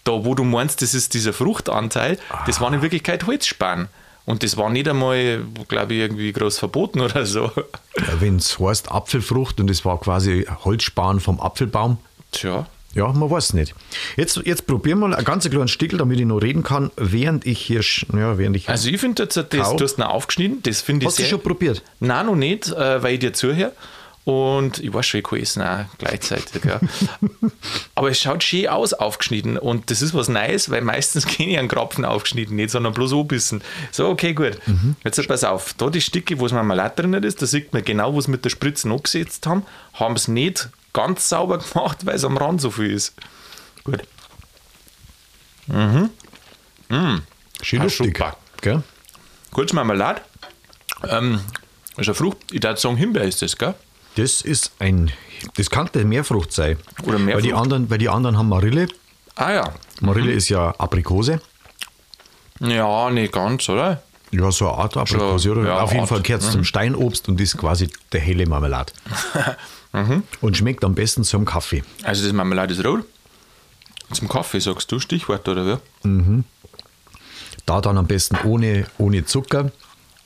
Da, 0.03 0.25
wo 0.25 0.33
du 0.33 0.43
meinst, 0.43 0.81
das 0.81 0.95
ist 0.95 1.13
dieser 1.13 1.31
Fruchtanteil, 1.31 2.17
das 2.47 2.59
war 2.59 2.73
in 2.73 2.81
Wirklichkeit 2.81 3.27
Holzspan. 3.27 3.87
Und 4.25 4.41
das 4.41 4.57
war 4.57 4.71
nicht 4.71 4.87
einmal, 4.89 5.43
glaube 5.67 5.93
ich, 5.93 5.99
irgendwie 5.99 6.33
groß 6.33 6.57
verboten 6.57 7.01
oder 7.01 7.27
so. 7.27 7.51
Ja, 7.55 8.19
Wenn 8.19 8.37
es 8.37 8.57
heißt 8.59 8.91
Apfelfrucht 8.91 9.59
und 9.59 9.69
es 9.69 9.85
war 9.85 9.99
quasi 9.99 10.47
Holzspan 10.63 11.19
vom 11.19 11.39
Apfelbaum, 11.39 11.97
Tja. 12.31 12.65
Ja, 12.95 13.11
man 13.11 13.29
weiß 13.29 13.53
nicht. 13.53 13.75
Jetzt, 14.15 14.41
jetzt 14.45 14.65
probieren 14.65 14.99
wir 14.99 15.09
mal 15.09 15.15
ein 15.15 15.25
ganz 15.25 15.47
kleines 15.49 15.71
Stickel, 15.71 15.99
damit 15.99 16.17
ich 16.17 16.25
noch 16.25 16.39
reden 16.39 16.63
kann, 16.63 16.91
während 16.95 17.45
ich 17.45 17.59
hier, 17.59 17.81
ja, 18.13 18.37
während 18.37 18.55
ich... 18.55 18.69
Also 18.69 18.89
ich 18.89 18.99
finde 18.99 19.23
jetzt, 19.23 19.35
das, 19.35 19.49
Kau. 19.49 19.75
du 19.75 19.83
hast 19.83 19.99
ihn 19.99 20.03
aufgeschnitten, 20.03 20.63
das 20.63 20.81
finde 20.81 21.03
ich 21.03 21.07
hast 21.07 21.19
du 21.19 21.23
schon 21.25 21.41
probiert? 21.41 21.83
Nein, 21.99 22.25
noch 22.25 22.35
nicht, 22.35 22.71
äh, 22.71 23.03
weil 23.03 23.15
ich 23.15 23.19
dir 23.19 23.33
zuhöre. 23.33 23.73
Und 24.23 24.79
ich 24.79 24.91
weiß 24.91 25.05
schon, 25.05 25.19
ich 25.19 25.23
kann 25.23 25.39
essen 25.39 25.61
auch 25.61 25.85
gleichzeitig. 25.99 26.63
Ja. 26.65 26.79
Aber 27.95 28.09
es 28.09 28.19
schaut 28.19 28.43
schön 28.43 28.67
aus, 28.67 28.93
aufgeschnitten. 28.93 29.57
Und 29.57 29.91
das 29.91 30.01
ist 30.01 30.15
was 30.15 30.29
Neues, 30.29 30.71
weil 30.71 30.81
meistens 30.81 31.25
kenne 31.27 31.51
ich 31.51 31.59
einen 31.59 31.67
Krapfen 31.67 32.05
aufgeschnitten, 32.05 32.55
nicht, 32.55 32.71
sondern 32.71 32.93
bloß 32.93 33.13
anbissen. 33.13 33.61
So, 33.91 34.07
okay, 34.07 34.33
gut. 34.33 34.57
Jetzt 35.03 35.27
pass 35.27 35.43
auf. 35.43 35.75
Da 35.77 35.91
die 35.91 36.01
Stücke, 36.01 36.39
wo 36.39 36.47
es 36.47 36.53
Marmelade 36.53 37.03
drin 37.03 37.13
ist, 37.13 37.41
da 37.41 37.45
sieht 37.45 37.71
man 37.71 37.83
genau, 37.83 38.15
was 38.15 38.27
mit 38.27 38.43
der 38.45 38.49
Spritze 38.49 38.89
angesetzt 38.89 39.45
haben. 39.45 39.63
Haben 39.93 40.15
es 40.15 40.27
nicht 40.27 40.69
ganz 40.95 41.29
sauber 41.29 41.59
gemacht, 41.59 42.05
weil 42.05 42.15
es 42.15 42.23
am 42.23 42.37
Rand 42.37 42.61
so 42.61 42.71
viel 42.71 42.91
ist. 42.91 43.13
Gut. 43.83 44.01
Schön 47.61 47.79
Ah, 47.79 47.83
lustig. 47.83 48.17
super. 48.17 48.37
Gell? 48.61 48.83
Kurz 49.51 49.73
Marmelade. 49.73 50.21
Ähm, 51.07 51.39
ist 51.97 52.07
eine 52.07 52.15
Frucht, 52.15 52.37
ich 52.51 52.63
würde 52.63 52.79
sagen, 52.79 52.97
Himbeer 52.97 53.23
ist 53.23 53.41
das, 53.41 53.57
gell? 53.57 53.73
Das 54.15 54.41
ist 54.41 54.71
ein, 54.79 55.11
das 55.57 55.69
könnte 55.69 56.03
Meerfrucht 56.05 56.51
sein. 56.53 56.77
Oder 57.03 57.13
Weil 57.13 57.17
die 57.17 57.23
Meerfrucht. 57.25 57.53
anderen, 57.53 57.89
weil 57.89 57.97
die 57.97 58.09
anderen 58.09 58.37
haben 58.37 58.49
Marille. 58.49 58.87
Ah 59.35 59.51
ja. 59.51 59.73
Marille 60.01 60.31
ist 60.31 60.49
ja 60.49 60.71
Aprikose. 60.77 61.41
Ja, 62.59 63.09
nicht 63.11 63.33
ganz, 63.33 63.67
oder? 63.67 64.01
Ja, 64.31 64.49
so 64.51 64.69
eine 64.69 64.77
Art 64.77 64.95
Aprikose. 64.97 65.51
Oder? 65.51 65.65
ja, 65.67 65.79
Auf 65.81 65.91
jeden 65.91 66.01
Art. 66.01 66.09
Fall 66.09 66.21
gehört 66.21 66.41
es 66.43 66.51
zum 66.51 66.63
Steinobst 66.63 67.27
und 67.27 67.39
ist 67.41 67.57
quasi 67.57 67.89
der 68.13 68.21
helle 68.21 68.45
Marmelade. 68.45 68.93
Und 70.41 70.57
schmeckt 70.57 70.83
am 70.83 70.93
besten 70.95 71.23
zum 71.23 71.45
Kaffee. 71.45 71.83
Also 72.03 72.23
das 72.23 72.33
Marmelade 72.33 72.73
ist 72.73 72.83
rot. 72.85 73.05
Zum 74.11 74.27
Kaffee 74.27 74.59
sagst 74.59 74.91
du 74.91 74.99
Stichwort, 74.99 75.47
oder 75.47 75.79
wie? 76.03 76.43
Da 77.65 77.81
dann 77.81 77.97
am 77.97 78.05
besten 78.07 78.37
ohne, 78.43 78.85
ohne 78.97 79.25
Zucker, 79.25 79.71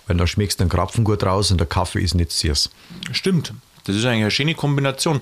weil 0.07 0.17
da 0.17 0.27
schmeckst 0.27 0.59
du 0.59 0.63
den 0.65 0.69
Krapfen 0.69 1.03
gut 1.03 1.23
raus 1.23 1.51
und 1.51 1.59
der 1.59 1.67
Kaffee 1.67 2.01
ist 2.01 2.15
nicht 2.15 2.31
süß. 2.31 2.69
Stimmt. 3.11 3.53
Das 3.85 3.95
ist 3.95 4.03
eigentlich 4.05 4.21
eine 4.23 4.31
schöne 4.31 4.55
Kombination. 4.55 5.21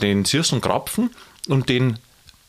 Den 0.00 0.24
süßen 0.24 0.60
Krapfen 0.60 1.10
und 1.48 1.68
den 1.68 1.98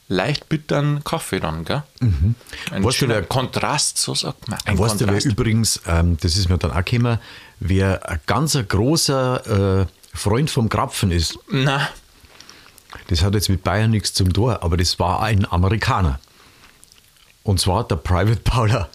leicht 0.07 0.49
bitteren 0.49 1.03
Kaffee 1.03 1.39
dann, 1.39 1.63
gell? 1.65 1.83
Ein 2.01 2.35
Weißt 2.83 2.97
schöner 2.97 3.15
wer- 3.15 3.23
Kontrast, 3.23 3.97
so 3.97 4.15
sagt 4.15 4.47
man. 4.47 4.57
Ein 4.65 4.77
weißt 4.79 4.95
du, 4.95 5.05
wer 5.05 5.13
Kontrast. 5.13 5.25
übrigens, 5.27 5.81
ähm, 5.87 6.17
das 6.21 6.35
ist 6.37 6.49
mir 6.49 6.57
dann 6.57 6.71
auch 6.71 6.83
gekommen, 6.83 7.19
wer 7.59 8.09
ein 8.09 8.19
ganz 8.25 8.57
großer 8.67 9.81
äh, 9.81 9.85
Freund 10.13 10.49
vom 10.49 10.69
Krapfen 10.69 11.11
ist, 11.11 11.37
Na, 11.49 11.89
das 13.07 13.23
hat 13.23 13.33
jetzt 13.33 13.49
mit 13.49 13.63
Bayern 13.63 13.91
nichts 13.91 14.13
zum 14.13 14.31
Tor, 14.31 14.63
aber 14.63 14.77
das 14.77 14.99
war 14.99 15.21
ein 15.23 15.51
Amerikaner. 15.51 16.19
Und 17.43 17.59
zwar 17.59 17.87
der 17.87 17.95
Private 17.97 18.41
Paula 18.43 18.89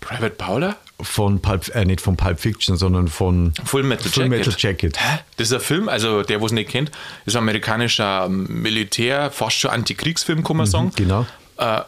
Private 0.00 0.30
Paula? 0.36 0.76
von 1.00 1.40
Pulp, 1.40 1.68
äh, 1.74 1.84
nicht 1.84 2.00
von 2.00 2.16
Pulp 2.16 2.40
Fiction, 2.40 2.76
sondern 2.76 3.06
von 3.08 3.52
Full 3.64 3.84
Metal 3.84 4.06
Jacket. 4.06 4.14
Full 4.14 4.28
Metal 4.28 4.54
Jacket. 4.56 5.00
Hä? 5.00 5.18
Das 5.36 5.48
ist 5.48 5.54
ein 5.54 5.60
Film, 5.60 5.88
also 5.88 6.22
der, 6.22 6.40
wo 6.40 6.46
es 6.46 6.52
nicht 6.52 6.70
kennt, 6.70 6.90
ist 7.24 7.36
ein 7.36 7.42
amerikanischer 7.42 8.28
Militär, 8.28 9.30
fast 9.30 9.58
schon 9.58 9.70
Antikriegsfilm, 9.70 10.42
kann 10.42 10.56
man 10.56 10.66
sagen. 10.66 10.92
genau. 10.96 11.22
Äh, 11.56 11.82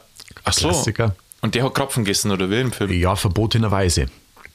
ach 0.45 0.53
so. 0.53 0.69
Klassiker. 0.69 1.17
Und 1.41 1.55
der 1.55 1.65
hat 1.65 1.75
Krapfen 1.75 2.05
gegessen, 2.05 2.31
oder 2.31 2.51
wie 2.51 2.61
im 2.61 2.71
Film? 2.73 2.93
Ja, 2.93 3.17
verbotenerweise. 3.17 4.07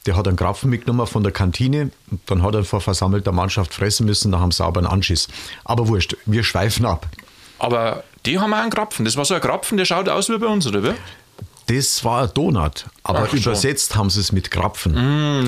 Der 0.06 0.16
hat 0.16 0.28
einen 0.28 0.36
Krapfen 0.36 0.70
mitgenommen 0.70 1.06
von 1.06 1.22
der 1.22 1.32
Kantine 1.32 1.90
dann 2.26 2.42
hat 2.42 2.54
er 2.54 2.64
vor 2.64 2.80
versammelter 2.80 3.32
Mannschaft 3.32 3.74
fressen 3.74 4.06
müssen, 4.06 4.32
sie 4.52 4.64
aber 4.64 4.78
einen 4.78 4.86
Anschiss. 4.86 5.28
Aber 5.64 5.88
wurscht, 5.88 6.16
wir 6.24 6.44
schweifen 6.44 6.86
ab. 6.86 7.06
Aber 7.58 8.04
die 8.24 8.38
haben 8.38 8.52
auch 8.54 8.58
einen 8.58 8.70
Krapfen. 8.70 9.04
Das 9.04 9.16
war 9.16 9.24
so 9.24 9.34
ein 9.34 9.40
Krapfen, 9.40 9.76
der 9.76 9.84
schaut 9.84 10.08
aus 10.08 10.28
wie 10.28 10.38
bei 10.38 10.46
uns, 10.46 10.66
oder 10.66 10.82
wie? 10.82 10.94
Das 11.66 12.04
war 12.04 12.22
ein 12.22 12.30
Donut, 12.32 12.86
aber 13.02 13.24
Ach, 13.24 13.28
schon. 13.28 13.40
übersetzt 13.40 13.96
haben 13.96 14.08
sie 14.08 14.20
es 14.20 14.30
mit 14.30 14.50
Krapfen. 14.52 14.92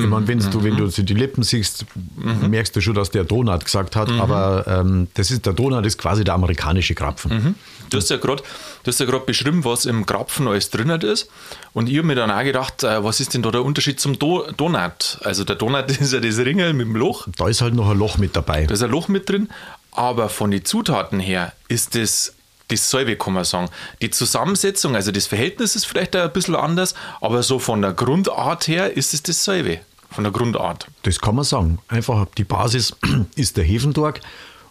ich 0.00 0.06
meine, 0.06 0.26
wenn 0.26 0.38
du, 0.38 0.64
wenn 0.64 0.76
du 0.76 0.88
so 0.88 1.02
die 1.02 1.14
Lippen 1.14 1.44
siehst, 1.44 1.86
merkst 2.16 2.74
du 2.74 2.80
schon, 2.80 2.94
dass 2.94 3.10
der 3.10 3.24
Donut 3.24 3.64
gesagt 3.64 3.94
hat, 3.94 4.10
aber 4.10 4.66
ähm, 4.66 5.06
das 5.14 5.30
ist, 5.30 5.46
der 5.46 5.52
Donut 5.52 5.86
ist 5.86 5.96
quasi 5.96 6.24
der 6.24 6.34
amerikanische 6.34 6.94
Krapfen. 6.94 7.54
Du 7.90 7.96
hast 7.96 8.10
ja 8.10 8.16
gerade 8.16 8.42
ja 8.84 9.18
beschrieben, 9.18 9.64
was 9.64 9.84
im 9.86 10.06
Krapfen 10.06 10.48
alles 10.48 10.70
drin 10.70 10.90
ist. 10.90 11.28
Und 11.72 11.88
ich 11.88 11.96
habe 11.98 12.06
mir 12.06 12.14
dann 12.14 12.30
auch 12.30 12.42
gedacht, 12.42 12.82
äh, 12.82 13.02
was 13.02 13.20
ist 13.20 13.34
denn 13.34 13.42
da 13.42 13.50
der 13.50 13.64
Unterschied 13.64 14.00
zum 14.00 14.18
Do 14.18 14.46
Donut? 14.56 15.18
Also 15.22 15.44
der 15.44 15.56
Donut 15.56 15.90
ist 16.00 16.12
ja 16.12 16.20
das 16.20 16.38
Ringel 16.38 16.72
mit 16.72 16.86
dem 16.86 16.96
Loch. 16.96 17.26
Da 17.36 17.48
ist 17.48 17.60
halt 17.62 17.74
noch 17.74 17.88
ein 17.88 17.98
Loch 17.98 18.18
mit 18.18 18.36
dabei. 18.36 18.66
Da 18.66 18.74
ist 18.74 18.82
ein 18.82 18.90
Loch 18.90 19.08
mit 19.08 19.28
drin. 19.28 19.48
Aber 19.92 20.28
von 20.28 20.50
den 20.50 20.64
Zutaten 20.64 21.18
her 21.18 21.52
ist 21.68 21.94
das 21.94 22.34
dasselbe, 22.68 23.16
kann 23.16 23.32
man 23.32 23.44
sagen. 23.44 23.68
Die 24.00 24.10
Zusammensetzung, 24.10 24.94
also 24.94 25.10
das 25.10 25.26
Verhältnis 25.26 25.74
ist 25.74 25.86
vielleicht 25.86 26.14
ein 26.14 26.32
bisschen 26.32 26.54
anders, 26.54 26.94
aber 27.20 27.42
so 27.42 27.58
von 27.58 27.82
der 27.82 27.92
Grundart 27.92 28.68
her 28.68 28.96
ist 28.96 29.14
es 29.14 29.22
dasselbe. 29.22 29.80
Von 30.10 30.24
der 30.24 30.32
Grundart. 30.32 30.86
Das 31.02 31.20
kann 31.20 31.34
man 31.34 31.44
sagen. 31.44 31.78
Einfach 31.88 32.26
die 32.36 32.44
Basis 32.44 32.96
ist 33.34 33.56
der 33.56 33.64
Hefendorg 33.64 34.20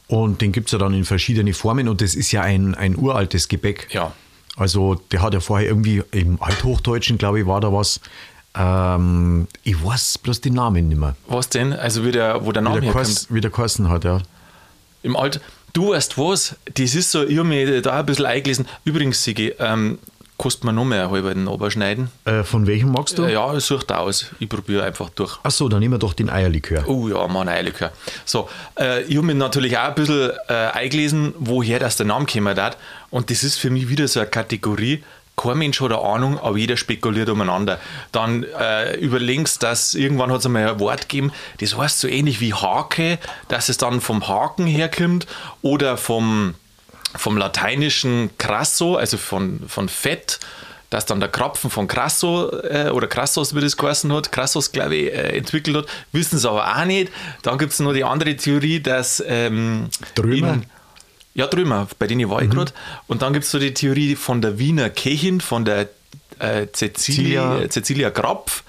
und 0.07 0.41
den 0.41 0.51
gibt 0.51 0.67
es 0.67 0.71
ja 0.71 0.79
dann 0.79 0.93
in 0.93 1.05
verschiedene 1.05 1.53
Formen 1.53 1.87
und 1.87 2.01
das 2.01 2.15
ist 2.15 2.31
ja 2.31 2.41
ein, 2.41 2.73
ein 2.75 2.95
uraltes 2.95 3.47
Gebäck. 3.47 3.87
Ja. 3.91 4.13
Also 4.55 4.95
der 5.11 5.21
hat 5.21 5.33
ja 5.33 5.39
vorher 5.39 5.67
irgendwie 5.67 6.01
im 6.11 6.41
Althochdeutschen, 6.41 7.17
glaube 7.17 7.39
ich, 7.39 7.45
war 7.45 7.61
da 7.61 7.71
was. 7.71 7.99
Ähm, 8.55 9.47
ich 9.63 9.83
weiß 9.83 10.17
bloß 10.17 10.41
den 10.41 10.53
Namen 10.53 10.87
nicht 10.87 10.99
mehr. 10.99 11.15
Was 11.27 11.49
denn? 11.49 11.73
Also 11.73 12.03
wie 12.03 12.11
der, 12.11 12.43
wo 12.43 12.51
der 12.51 12.63
Name 12.63 12.77
Wie 12.77 12.81
der, 12.81 12.87
herkommt. 12.87 13.05
Kurs, 13.05 13.27
wie 13.29 13.41
der 13.41 13.51
Kosten 13.51 13.89
hat, 13.89 14.03
ja. 14.03 14.21
Im 15.03 15.15
Alt. 15.15 15.41
Du 15.73 15.91
weißt 15.91 16.17
was? 16.17 16.55
Das 16.73 16.95
ist 16.95 17.11
so, 17.11 17.23
ich 17.23 17.37
habe 17.37 17.47
mich 17.47 17.81
da 17.81 17.99
ein 17.99 18.05
bisschen 18.05 18.25
eingelesen. 18.25 18.67
Übrigens, 18.83 19.23
Sigi, 19.23 19.53
ähm, 19.59 19.99
kostet 20.37 20.63
man 20.63 20.75
noch 20.75 20.85
mehr 20.85 21.03
einen 21.03 21.11
halben 21.11 21.47
Oberschneiden? 21.47 22.09
Äh, 22.25 22.43
von 22.43 22.67
welchem 22.67 22.91
magst 22.91 23.17
du? 23.17 23.25
Ja, 23.25 23.59
sucht 23.59 23.91
aus. 23.91 24.27
Ich 24.39 24.47
probiere 24.49 24.83
einfach 24.83 25.09
durch. 25.09 25.37
Achso, 25.43 25.67
dann 25.67 25.79
nehmen 25.79 25.95
wir 25.95 25.99
doch 25.99 26.13
den 26.13 26.29
Eierlikör. 26.29 26.87
Oh 26.87 27.07
ja, 27.07 27.27
Mann, 27.27 27.49
Eierlikör. 27.49 27.91
So, 28.25 28.49
äh, 28.79 29.01
ich 29.03 29.17
habe 29.17 29.27
mich 29.27 29.35
natürlich 29.35 29.77
auch 29.77 29.89
ein 29.89 29.95
bisschen 29.95 30.31
äh, 30.47 30.53
eingelesen, 30.53 31.33
woher 31.39 31.79
das 31.79 31.97
der 31.97 32.05
Name 32.05 32.25
gekommen 32.25 32.55
hat. 32.59 32.77
Und 33.09 33.29
das 33.29 33.43
ist 33.43 33.57
für 33.57 33.69
mich 33.69 33.89
wieder 33.89 34.07
so 34.07 34.19
eine 34.19 34.29
Kategorie. 34.29 35.03
Kein 35.39 35.59
Mensch 35.59 35.79
hat 35.81 35.91
eine 35.91 36.01
Ahnung, 36.01 36.39
aber 36.39 36.57
jeder 36.57 36.77
spekuliert 36.77 37.29
umeinander. 37.29 37.79
Dann 38.11 38.43
äh, 38.43 38.95
überlegst, 38.97 39.61
dass 39.61 39.93
irgendwann 39.93 40.31
hat 40.31 40.39
es 40.39 40.47
einmal 40.47 40.67
ein 40.67 40.79
Wort 40.79 41.07
gegeben, 41.09 41.31
das 41.59 41.77
heißt 41.77 41.99
so 41.99 42.07
ähnlich 42.07 42.41
wie 42.41 42.55
Hake, 42.55 43.19
dass 43.47 43.69
es 43.69 43.77
dann 43.77 44.01
vom 44.01 44.27
Haken 44.27 44.65
herkommt 44.65 45.27
oder 45.61 45.95
vom, 45.95 46.55
vom 47.15 47.37
lateinischen 47.37 48.31
Crasso, 48.39 48.95
also 48.95 49.17
von, 49.17 49.61
von 49.67 49.89
Fett, 49.89 50.39
dass 50.89 51.05
dann 51.05 51.19
der 51.19 51.29
Krapfen 51.29 51.69
von 51.69 51.87
Crasso 51.87 52.49
äh, 52.63 52.89
oder 52.89 53.05
Crassos, 53.07 53.53
wie 53.53 53.61
das 53.61 53.77
geheißen 53.77 54.11
hat, 54.13 54.31
Crassos, 54.31 54.71
glaube 54.71 54.95
ich, 54.95 55.13
äh, 55.13 55.37
entwickelt 55.37 55.77
hat, 55.77 55.85
wissen 56.13 56.39
sie 56.39 56.49
aber 56.49 56.65
auch 56.75 56.85
nicht. 56.85 57.11
Dann 57.43 57.59
gibt 57.59 57.73
es 57.73 57.79
noch 57.79 57.93
die 57.93 58.03
andere 58.05 58.35
Theorie, 58.37 58.79
dass 58.79 59.23
ähm, 59.27 59.89
Drümer? 60.15 60.53
in- 60.53 60.65
ja, 61.37 61.45
drüber, 61.45 61.87
bei 61.99 62.07
denen 62.07 62.29
war 62.31 62.41
ich 62.41 62.49
gerade. 62.49 62.71
Und 63.05 63.21
dann 63.21 63.31
gibt 63.31 63.45
es 63.45 63.51
so 63.51 63.59
die 63.59 63.71
Theorie 63.71 64.15
von 64.15 64.41
der 64.41 64.57
Wiener 64.57 64.89
Köchin, 64.89 65.39
von 65.39 65.65
der 65.65 65.87
äh, 66.39 66.65
Cecilia, 66.73 67.69
Cecilia. 67.69 68.09
Krapf, 68.09 68.63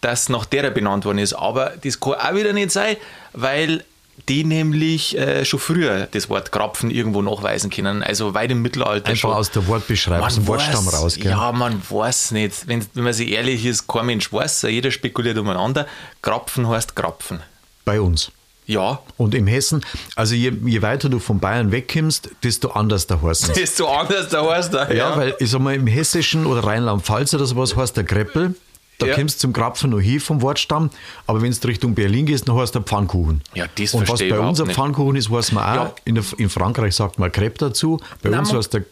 dass 0.00 0.28
nach 0.28 0.44
derer 0.44 0.70
benannt 0.70 1.04
worden 1.04 1.18
ist. 1.18 1.32
Aber 1.32 1.72
das 1.82 1.98
kann 1.98 2.14
auch 2.14 2.34
wieder 2.36 2.52
nicht 2.52 2.70
sein, 2.70 2.96
weil 3.32 3.82
die 4.28 4.44
nämlich 4.44 5.18
äh, 5.18 5.44
schon 5.44 5.58
früher 5.58 6.06
das 6.12 6.30
Wort 6.30 6.52
Krapfen 6.52 6.92
irgendwo 6.92 7.20
nachweisen 7.20 7.68
können. 7.68 8.04
Also 8.04 8.32
weit 8.32 8.52
im 8.52 8.62
Mittelalter 8.62 9.08
Einfach 9.10 9.20
schon. 9.20 9.32
aus 9.32 9.50
der 9.50 9.66
Wortbeschreibung, 9.66 10.24
aus 10.24 10.36
dem 10.36 10.46
Wortstamm 10.46 10.86
raus. 10.86 11.16
Gell? 11.16 11.32
Ja, 11.32 11.50
man 11.50 11.82
weiß 11.90 12.30
nicht. 12.30 12.68
Wenn, 12.68 12.86
wenn 12.94 13.02
man 13.02 13.12
sich 13.12 13.32
ehrlich 13.32 13.66
ist, 13.66 13.88
kein 13.88 14.06
Mensch 14.06 14.32
weiß, 14.32 14.62
jeder 14.62 14.92
spekuliert 14.92 15.36
umeinander. 15.36 15.88
Krapfen 16.22 16.68
heißt 16.68 16.94
Krapfen. 16.94 17.40
Bei 17.84 18.00
uns. 18.00 18.30
Ja, 18.66 19.00
Und 19.18 19.34
im 19.34 19.46
Hessen, 19.46 19.84
also 20.16 20.34
je, 20.34 20.50
je 20.64 20.80
weiter 20.82 21.08
du 21.10 21.18
von 21.18 21.38
Bayern 21.38 21.70
wegkommst, 21.70 22.30
desto 22.42 22.70
anders 22.70 23.06
der 23.06 23.20
heißt 23.20 23.56
ist 23.58 23.76
so 23.76 23.86
anders, 23.88 24.28
da 24.30 24.42
heißt 24.48 24.72
er. 24.74 24.94
Ja, 24.94 25.16
weil 25.16 25.34
ich 25.38 25.50
sag 25.50 25.60
mal, 25.60 25.74
im 25.74 25.86
Hessischen 25.86 26.46
oder 26.46 26.64
Rheinland-Pfalz 26.64 27.34
oder 27.34 27.44
sowas 27.46 27.76
heißt 27.76 27.96
der 27.96 28.04
Kreppel. 28.04 28.54
Da 28.98 29.06
Ja. 29.06 29.16
kommst 29.16 29.36
du 29.36 29.40
zum 29.40 29.52
Krapfen 29.52 29.90
noch 29.90 29.98
hin 30.00 30.20
vom 30.20 30.40
Wortstamm, 30.40 30.88
aber 31.26 31.42
wenn 31.42 31.50
du 31.52 31.66
Richtung 31.68 31.94
Berlin 31.94 32.26
gehst, 32.26 32.48
dann 32.48 32.56
heißt 32.56 32.74
der 32.76 32.82
Pfannkuchen. 32.82 33.42
Ja, 33.52 33.66
das 33.76 33.92
Und 33.92 34.08
was 34.08 34.20
bei 34.20 34.38
uns 34.38 34.60
ein. 34.60 34.70
Pfannkuchen 34.70 35.16
ist, 35.16 35.30
weiß 35.30 35.50
man 35.52 35.64
auch. 35.64 35.84
Ja. 35.86 35.94
In, 36.04 36.14
der, 36.14 36.24
in 36.38 36.48
Frankreich 36.48 36.94
sagt 36.94 37.18
man 37.18 37.30
Crepe 37.32 37.58
dazu. 37.58 38.00
Bei 38.22 38.30
Nein, 38.30 38.40
uns 38.40 38.52
heißt 38.52 38.72
der 38.72 38.84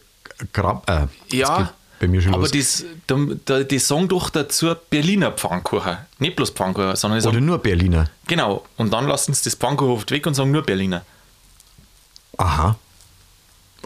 Krab. 0.51 0.87
Äh, 0.89 1.07
Ja, 1.35 1.71
bei 1.99 2.07
mir 2.07 2.21
schon 2.21 2.33
aber 2.33 2.47
das, 2.47 2.83
da, 3.07 3.17
da, 3.45 3.63
die 3.63 3.79
sagen 3.79 4.07
doch 4.07 4.29
dazu 4.29 4.73
Berliner 4.89 5.31
Pfannkuchen. 5.31 5.97
Nicht 6.19 6.35
bloß 6.35 6.49
Pfannkuchen, 6.51 6.95
sondern 6.95 7.19
Oder 7.21 7.31
sagen, 7.31 7.45
nur 7.45 7.57
Berliner. 7.59 8.09
genau. 8.27 8.65
Und 8.77 8.91
dann 8.93 9.07
lassen 9.07 9.33
sie 9.33 9.43
das 9.45 9.55
Pfannkuchen 9.55 9.91
oft 9.93 10.11
weg 10.11 10.25
und 10.27 10.33
sagen 10.33 10.51
nur 10.51 10.63
Berliner. 10.63 11.03
Aha. 12.37 12.75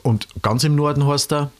Und 0.03 0.27
ganz 0.41 0.63
im 0.63 0.75
Norden 0.75 1.05
heißt 1.05 1.31
er, 1.33 1.51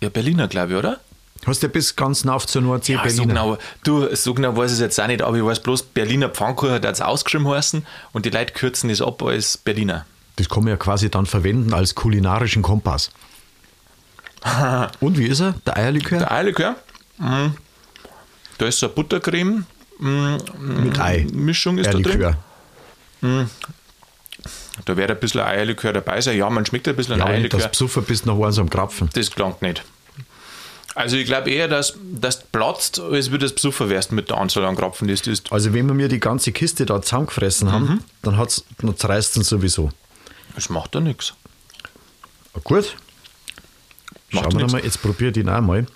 Ja, 0.00 0.08
Berliner, 0.08 0.48
glaube 0.48 0.72
ich, 0.72 0.78
oder? 0.78 1.00
hast 1.46 1.62
du 1.62 1.68
bis 1.68 1.94
ganz 1.96 2.24
nach 2.24 2.44
zur 2.46 2.62
Nordsee 2.62 2.94
Ja, 2.94 2.98
so 2.98 3.04
Berliner. 3.04 3.26
genau, 3.26 3.58
du, 3.84 4.14
so 4.14 4.34
genau 4.34 4.56
weiß 4.56 4.70
ich 4.72 4.74
es 4.74 4.80
jetzt 4.80 5.00
auch 5.00 5.06
nicht, 5.06 5.22
aber 5.22 5.36
ich 5.36 5.44
weiß 5.44 5.60
bloß, 5.60 5.82
Berliner 5.84 6.28
Pfannkuchen 6.28 6.72
hat 6.74 6.84
es 6.84 7.00
ausgeschrieben 7.00 7.48
heißen 7.48 7.86
und 8.12 8.26
die 8.26 8.30
Leute 8.30 8.52
kürzen 8.52 8.88
das 8.90 9.00
ab 9.00 9.22
als 9.22 9.56
Berliner. 9.56 10.04
Das 10.36 10.48
kann 10.48 10.64
man 10.64 10.70
ja 10.72 10.76
quasi 10.76 11.10
dann 11.10 11.26
verwenden 11.26 11.72
als 11.74 11.94
kulinarischen 11.94 12.62
Kompass. 12.62 13.10
Und 15.00 15.18
wie 15.18 15.26
ist 15.26 15.40
er? 15.40 15.54
Der 15.66 15.76
Eierlikör? 15.76 16.18
Der 16.18 16.32
Eierlikör, 16.32 16.76
mm, 17.18 17.46
da 18.58 18.66
ist 18.66 18.78
so 18.78 18.86
eine 18.86 18.94
Buttercreme, 18.94 19.66
mm, 19.98 20.36
Mit 20.84 20.98
Ei. 21.00 21.26
Mischung 21.32 21.78
ist 21.78 21.86
da 21.86 21.92
drin. 21.92 22.06
Eierlikör. 22.06 22.36
Da 24.84 24.96
wäre 24.96 25.12
ein 25.12 25.20
bisschen 25.20 25.40
Eierlikör 25.40 25.92
dabei 25.92 26.20
sein. 26.20 26.36
Ja, 26.36 26.48
man 26.50 26.64
schmeckt 26.64 26.86
ein 26.88 26.94
bisschen 26.96 27.18
Ja, 27.18 27.26
Eierlikör. 27.26 27.58
das 27.60 27.70
besoffen 27.70 28.04
bist 28.04 28.26
nach 28.26 28.34
einem 28.34 28.52
so 28.52 28.60
einem 28.60 28.70
Krapfen. 28.70 29.10
Das 29.12 29.30
klingt 29.30 29.60
nicht. 29.62 29.82
Also 30.94 31.16
ich 31.16 31.26
glaube 31.26 31.50
eher, 31.50 31.68
dass 31.68 31.94
das 32.12 32.42
platzt, 32.42 32.98
als 32.98 33.30
würde 33.30 33.46
es 33.46 33.54
besoffen 33.54 33.88
wärst 33.88 34.10
mit 34.12 34.30
der 34.30 34.38
Anzahl 34.38 34.64
an 34.64 34.74
Krapfen, 34.76 35.06
die 35.08 35.14
du 35.14 35.30
isst. 35.30 35.52
Also 35.52 35.72
wenn 35.74 35.86
wir 35.86 35.94
mir 35.94 36.08
die 36.08 36.18
ganze 36.20 36.50
Kiste 36.52 36.86
da 36.86 37.00
zusammengefressen 37.02 37.68
Mhm. 37.68 37.72
haben, 37.72 38.04
dann, 38.22 38.36
hat's, 38.36 38.64
dann 38.80 38.96
zerreißt 38.96 39.36
es 39.36 39.48
sowieso. 39.48 39.90
Das 40.54 40.70
macht 40.70 40.94
ja 40.94 41.00
nichts. 41.00 41.34
Gut, 42.64 42.96
Macht 44.30 44.44
schauen 44.44 44.52
wir 44.54 44.60
nix. 44.62 44.72
mal, 44.72 44.84
jetzt 44.84 45.02
probiere 45.02 45.28
ich 45.30 45.34
den 45.34 45.48
auch 45.48 45.60
mal. 45.60 45.86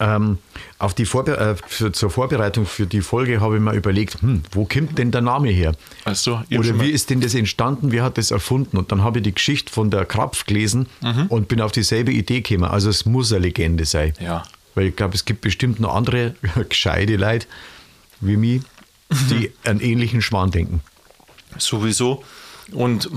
Ähm, 0.00 0.38
auf 0.80 0.94
die 0.94 1.04
Vorbe 1.06 1.36
äh, 1.38 1.54
für, 1.66 1.92
zur 1.92 2.10
Vorbereitung 2.10 2.66
für 2.66 2.86
die 2.86 3.02
Folge 3.02 3.40
habe 3.40 3.56
ich 3.56 3.62
mir 3.62 3.72
überlegt, 3.74 4.20
hm, 4.20 4.42
wo 4.50 4.64
kommt 4.64 4.98
denn 4.98 5.12
der 5.12 5.20
Name 5.20 5.50
her? 5.50 5.74
Ich 6.10 6.26
hab 6.26 6.46
Oder 6.58 6.80
wie 6.80 6.90
ist 6.90 7.08
denn 7.10 7.20
das 7.20 7.34
entstanden? 7.36 7.92
Wer 7.92 8.02
hat 8.02 8.18
das 8.18 8.32
erfunden? 8.32 8.78
Und 8.78 8.90
dann 8.90 9.04
habe 9.04 9.20
ich 9.20 9.22
die 9.22 9.32
Geschichte 9.34 9.72
von 9.72 9.90
der 9.90 10.04
Krapf 10.04 10.44
gelesen 10.46 10.88
Mhm. 11.02 11.26
und 11.28 11.46
bin 11.46 11.60
auf 11.60 11.70
dieselbe 11.70 12.10
Idee 12.12 12.40
gekommen. 12.40 12.68
Also 12.68 12.90
es 12.90 13.06
muss 13.06 13.32
eine 13.32 13.42
Legende 13.42 13.84
sein. 13.84 14.12
Ja. 14.18 14.42
Weil 14.74 14.86
ich 14.88 14.96
glaube, 14.96 15.14
es 15.14 15.24
gibt 15.24 15.40
bestimmt 15.42 15.78
noch 15.78 15.94
andere 15.94 16.34
gescheite 16.68 17.14
Leute 17.16 17.46
wie 18.20 18.36
mich, 18.36 18.62
die 19.30 19.52
einen 19.64 19.78
ähnlichen 19.80 20.20
Schwan 20.20 20.50
denken. 20.50 20.80
Sowieso. 21.58 22.24
Und 22.72 23.08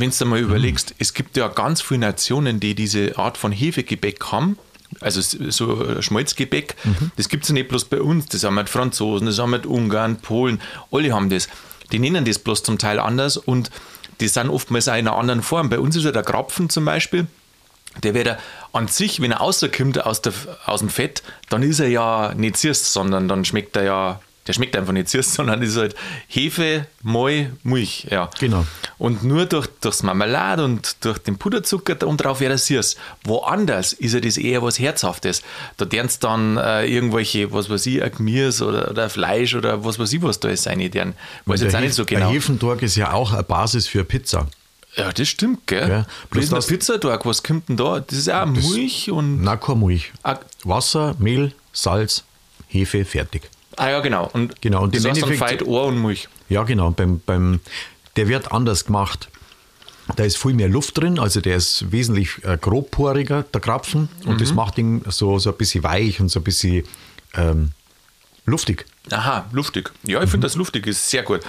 wenn 0.00 0.10
du 0.10 0.16
dir 0.16 0.24
mal 0.24 0.38
überlegst, 0.38 0.94
es 0.98 1.14
gibt 1.14 1.36
ja 1.36 1.48
ganz 1.48 1.80
viele 1.82 2.00
Nationen, 2.00 2.60
die 2.60 2.74
diese 2.74 3.18
Art 3.18 3.38
von 3.38 3.52
Hefegebäck 3.52 4.24
haben. 4.32 4.58
Also 5.00 5.20
so 5.50 5.84
äh, 5.84 6.02
Schmalzgebäck, 6.02 6.76
das 7.16 7.28
gibt 7.28 7.42
es 7.42 7.48
ja 7.48 7.54
nicht 7.54 7.68
bloß 7.68 7.86
bei 7.86 8.00
uns, 8.00 8.26
das 8.26 8.44
haben 8.44 8.56
halt 8.56 8.68
Franzosen, 8.68 9.26
das 9.26 9.38
haben 9.40 9.50
halt 9.52 9.66
Ungarn, 9.66 10.18
Polen, 10.18 10.60
alle 10.92 11.12
haben 11.12 11.30
das. 11.30 11.48
Die 11.90 11.98
nennen 11.98 12.24
das 12.24 12.38
bloß 12.38 12.62
zum 12.62 12.78
Teil 12.78 13.00
anders 13.00 13.36
und 13.36 13.70
die 14.20 14.28
sind 14.28 14.48
oftmals 14.48 14.88
auch 14.88 14.92
in 14.92 15.08
einer 15.08 15.16
anderen 15.16 15.42
Form. 15.42 15.68
Bei 15.68 15.80
uns 15.80 15.96
ist 15.96 16.04
ja 16.04 16.12
der 16.12 16.22
Krapfen 16.22 16.70
zum 16.70 16.84
Beispiel, 16.84 17.26
der 18.02 18.14
wird 18.14 18.38
an 18.72 18.88
sich, 18.88 19.20
wenn 19.20 19.32
er 19.32 19.38
rauskommt 19.38 20.04
aus, 20.04 20.22
der, 20.22 20.32
aus 20.66 20.80
dem 20.80 20.88
Fett, 20.88 21.22
dann 21.48 21.62
ist 21.62 21.80
er 21.80 21.88
ja 21.88 22.32
nicht 22.34 22.56
süß, 22.56 22.92
sondern 22.92 23.28
dann 23.28 23.44
schmeckt 23.44 23.76
er 23.76 23.84
ja, 23.84 24.20
der 24.46 24.52
schmeckt 24.52 24.76
einfach 24.76 24.92
nicht 24.92 25.08
süß, 25.08 25.34
sondern 25.34 25.62
ist 25.62 25.76
halt 25.76 25.94
Hefe, 26.28 26.86
Moi, 27.02 27.46
Milch. 27.62 28.06
Ja. 28.10 28.30
Genau. 28.40 28.66
Und 28.98 29.24
nur 29.24 29.46
durch, 29.46 29.66
durchs 29.80 30.02
Marmelade 30.02 30.64
und 30.64 30.96
durch 31.04 31.18
den 31.18 31.36
Puderzucker 31.38 31.94
da 31.94 32.06
und 32.06 32.18
drauf 32.18 32.40
wäre 32.40 32.52
er 32.54 32.58
süß. 32.58 32.96
Woanders 33.24 33.92
ist 33.92 34.14
ja 34.14 34.20
das 34.20 34.36
eher 34.36 34.62
was 34.62 34.78
Herzhaftes. 34.78 35.42
Da 35.76 35.84
dern's 35.84 36.18
dann 36.18 36.56
äh, 36.56 36.86
irgendwelche, 36.86 37.52
was 37.52 37.70
weiß 37.70 37.86
ich, 37.86 38.02
ein 38.02 38.12
Gemüse 38.12 38.66
oder, 38.66 38.90
oder 38.90 39.10
Fleisch 39.10 39.54
oder 39.54 39.84
was 39.84 39.98
weiß 39.98 40.12
ich, 40.12 40.22
was 40.22 40.40
da 40.40 40.48
ist 40.48 40.64
sein 40.64 40.78
deren. 40.90 41.14
Weiß 41.46 41.60
jetzt 41.62 41.74
auch 41.74 41.80
nicht 41.80 41.94
so 41.94 42.04
genau. 42.04 42.26
Der 42.26 42.28
Hefendorg 42.30 42.82
ist 42.82 42.96
ja 42.96 43.12
auch 43.12 43.32
eine 43.32 43.42
Basis 43.42 43.86
für 43.86 44.04
Pizza. 44.04 44.46
Ja, 44.96 45.12
das 45.12 45.28
stimmt, 45.28 45.66
gell? 45.66 45.88
Ja, 45.88 46.06
Bloß 46.30 46.50
das- 46.50 46.66
Pizzatag, 46.66 47.26
was 47.26 47.42
kommt 47.42 47.68
denn 47.68 47.76
da? 47.76 48.00
Das 48.00 48.16
ist 48.16 48.30
auch 48.30 48.46
Milch 48.46 49.10
und. 49.10 49.42
Na, 49.42 49.56
kein 49.56 49.80
Milch. 49.80 50.12
Ah, 50.22 50.38
Wasser, 50.62 51.16
Mehl, 51.18 51.52
Salz, 51.72 52.22
Hefe, 52.68 53.04
fertig. 53.04 53.42
Ah 53.76 53.90
ja, 53.90 54.00
genau. 54.00 54.28
Und 54.32 54.60
Genau, 54.62 54.82
und 54.82 54.94
das 54.94 55.04
im 55.04 55.14
dann 55.14 55.22
Endeffekt- 55.22 55.38
Feit 55.50 55.62
Ohr 55.66 55.86
und 55.86 56.00
Milch. 56.02 56.28
Ja, 56.48 56.62
genau. 56.64 56.90
Beim, 56.90 57.20
beim, 57.24 57.60
der 58.16 58.28
wird 58.28 58.52
anders 58.52 58.84
gemacht. 58.84 59.28
Da 60.16 60.24
ist 60.24 60.36
viel 60.36 60.52
mehr 60.52 60.68
Luft 60.68 60.98
drin, 60.98 61.18
also 61.18 61.40
der 61.40 61.56
ist 61.56 61.90
wesentlich 61.90 62.44
äh, 62.44 62.58
grobporiger, 62.60 63.42
der 63.44 63.60
Krapfen. 63.60 64.08
Und 64.26 64.40
das 64.40 64.52
macht 64.52 64.76
ihn 64.76 65.02
so, 65.08 65.38
so 65.38 65.50
ein 65.50 65.56
bisschen 65.56 65.82
weich 65.82 66.20
und 66.20 66.28
so 66.28 66.40
ein 66.40 66.44
bisschen 66.44 66.84
ähm, 67.34 67.70
luftig. 68.44 68.84
Aha, 69.10 69.46
luftig. 69.52 69.90
Ja, 70.02 70.22
ich 70.22 70.28
finde 70.30 70.44
das 70.46 70.56
luftig 70.56 70.86
ist 70.86 71.08
sehr 71.08 71.22
gut. 71.22 71.40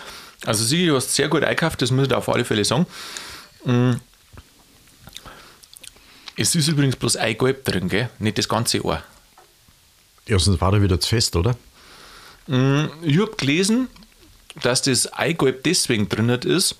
Also 0.45 0.63
sie, 0.63 0.87
du 0.87 0.95
hast 0.95 1.13
sehr 1.13 1.27
gut 1.27 1.43
eingekauft, 1.43 1.81
das 1.81 1.91
muss 1.91 2.07
ich 2.07 2.13
auf 2.13 2.29
alle 2.29 2.45
Fälle 2.45 2.63
sagen. 2.63 2.85
Mm. 3.65 3.93
Es 6.37 6.55
ist 6.55 6.67
übrigens 6.67 6.95
bloß 6.95 7.17
Eigelb 7.17 7.63
drin, 7.65 7.87
gell? 7.89 8.09
Nicht 8.19 8.37
das 8.37 8.47
ganze 8.49 8.83
Ohr. 8.83 9.01
Ja, 10.27 10.37
sonst 10.39 10.59
war 10.59 10.73
er 10.73 10.81
wieder 10.81 10.99
zu 10.99 11.09
fest, 11.09 11.35
oder? 11.35 11.55
Ich 12.47 13.19
habe 13.19 13.31
gelesen, 13.37 13.87
dass 14.61 14.81
das 14.81 15.11
Eigelb 15.13 15.63
deswegen 15.63 16.09
drin 16.09 16.29
ist. 16.29 16.75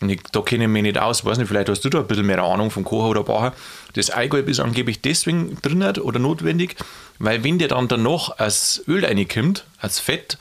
Ich, 0.00 0.20
da 0.32 0.40
kenne 0.40 0.64
ich 0.64 0.70
mich 0.70 0.82
nicht 0.82 0.98
aus, 0.98 1.24
weiß 1.24 1.38
nicht, 1.38 1.46
vielleicht 1.46 1.68
hast 1.68 1.84
du 1.84 1.88
da 1.88 2.00
ein 2.00 2.06
bisschen 2.06 2.26
mehr 2.26 2.42
Ahnung 2.42 2.70
vom 2.70 2.82
Kocher 2.82 3.10
oder 3.10 3.22
Bacher. 3.22 3.54
Das 3.92 4.10
Eigelb 4.10 4.48
ist 4.48 4.58
angeblich 4.58 5.00
deswegen 5.00 5.58
drin 5.62 5.82
oder 5.82 6.18
notwendig, 6.18 6.76
weil 7.18 7.44
wenn 7.44 7.58
der 7.58 7.68
dann 7.68 7.86
danach 7.86 8.30
als 8.38 8.82
Öl 8.88 9.04
reinkommt, 9.04 9.64
als 9.78 10.00
Fett, 10.00 10.38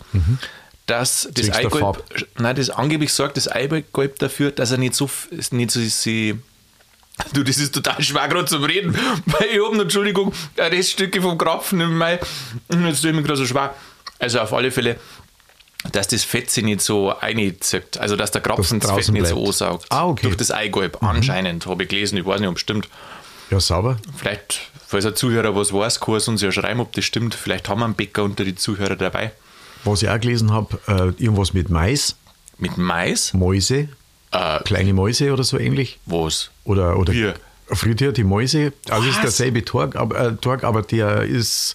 dass 0.88 1.30
das 1.32 1.52
Eigelb, 1.52 2.04
nein, 2.40 2.56
das 2.56 2.72
angeblich 2.72 3.14
sorgt 3.14 3.38
das 3.38 3.48
Eigelb 3.48 4.18
dafür, 4.18 4.52
dass 4.52 4.72
er 4.72 4.80
nicht 4.80 4.96
so, 4.96 5.10
nicht 5.52 5.70
so 5.70 5.80
sie, 5.80 6.40
Du, 7.34 7.44
das 7.44 7.58
ist 7.58 7.74
total 7.74 8.02
schwer 8.02 8.28
gerade 8.28 8.46
zum 8.46 8.64
Reden, 8.64 8.94
weil 9.26 9.48
ich 9.52 9.60
habe 9.64 9.82
Entschuldigung, 9.82 10.34
Reststücke 10.58 11.22
vom 11.22 11.38
Krapfen 11.38 11.80
im 11.82 11.98
Mai. 11.98 12.20
Und 12.70 12.88
Jetzt 12.88 13.02
tue 13.02 13.12
ich 13.12 13.16
mir 13.16 13.22
gerade 13.24 13.38
so 13.38 13.46
schwer. 13.46 13.76
Also 14.22 14.40
auf 14.40 14.54
alle 14.54 14.72
Fälle, 14.72 14.98
dass 15.92 16.08
das 16.08 16.24
Fett 16.24 16.50
sich 16.52 16.64
nicht 16.64 16.82
so 16.82 17.14
einzieht. 17.18 17.98
Also 17.98 18.16
dass 18.16 18.32
der 18.32 18.42
Krapfen 18.42 18.80
das, 18.80 18.92
Fett 18.92 19.10
nicht 19.10 19.28
so 19.28 19.44
ansaugt. 19.46 19.86
Ah, 19.90 20.06
okay. 20.08 20.22
Durch 20.24 20.38
das 20.38 20.52
Eigelb, 20.52 21.02
anscheinend, 21.04 21.66
habe 21.66 21.84
ich 21.84 21.90
gelesen. 21.90 22.18
Ich 22.18 22.26
weiß 22.26 22.40
nicht, 22.40 22.50
ob 22.50 22.56
es 22.56 22.62
stimmt. 22.62 22.88
Ja, 23.50 23.60
sauber. 23.60 23.98
Vielleicht, 24.16 24.62
falls 24.88 25.06
ein 25.06 25.16
Zuhörer 25.16 25.56
was 25.56 25.74
weiß, 25.74 26.00
kann 26.00 26.16
es 26.16 26.28
uns 26.28 26.42
ja 26.42 26.52
schreiben, 26.52 26.80
ob 26.80 26.94
das 26.94 27.04
stimmt. 27.04 27.34
Vielleicht 27.36 27.68
haben 27.68 27.80
wir 27.80 27.86
einen 27.86 27.96
Bäcker 27.96 28.24
unter 28.24 28.46
die 28.46 28.56
Zuhörer 28.56 28.96
dabei. 28.96 29.32
Was 29.84 30.04
ich 30.04 30.10
auch 30.10 30.20
gelesen 30.20 30.52
habe, 30.54 30.80
äh, 30.88 31.22
irgendwas 31.22 31.54
mit 31.54 31.70
Mais, 31.70 32.16
Mit 32.60 32.78
Mais? 32.78 33.34
Mäuse, 33.34 33.90
Äh, 34.32 34.60
kleine 34.64 34.94
Mäuse 34.94 35.34
oder 35.34 35.44
so 35.44 35.58
ähnlich. 35.58 36.00
was? 36.06 36.52
Oder, 36.64 36.96
oder 36.98 37.12
Bier. 37.12 37.34
frittierte 37.72 38.24
Mäuse. 38.24 38.72
Also 38.90 39.08
ist 39.10 39.16
Was? 39.16 39.22
derselbe 39.24 39.66
Torg, 39.66 39.96
aber, 39.96 40.38
äh, 40.40 40.58
aber 40.62 40.84
der 40.84 41.24
ist, 41.24 41.74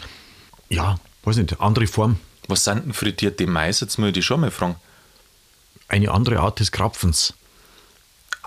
ja, 0.71 0.95
weiß 1.25 1.37
nicht, 1.39 1.61
andere 1.61 1.89
Form. 1.89 2.19
Was 2.49 2.65
sind 2.65 2.85
denn 2.85 2.93
frittierte 2.93 3.47
Mais? 3.47 3.81
Jetzt 3.81 3.99
muss 3.99 4.09
ich 4.09 4.15
dich 4.15 4.25
schon 4.25 4.41
mal 4.41 4.51
fragen. 4.51 4.77
Eine 5.89 6.11
andere 6.11 6.41
Art 6.41 6.61
des 6.61 6.73
Krapfens. 6.73 7.35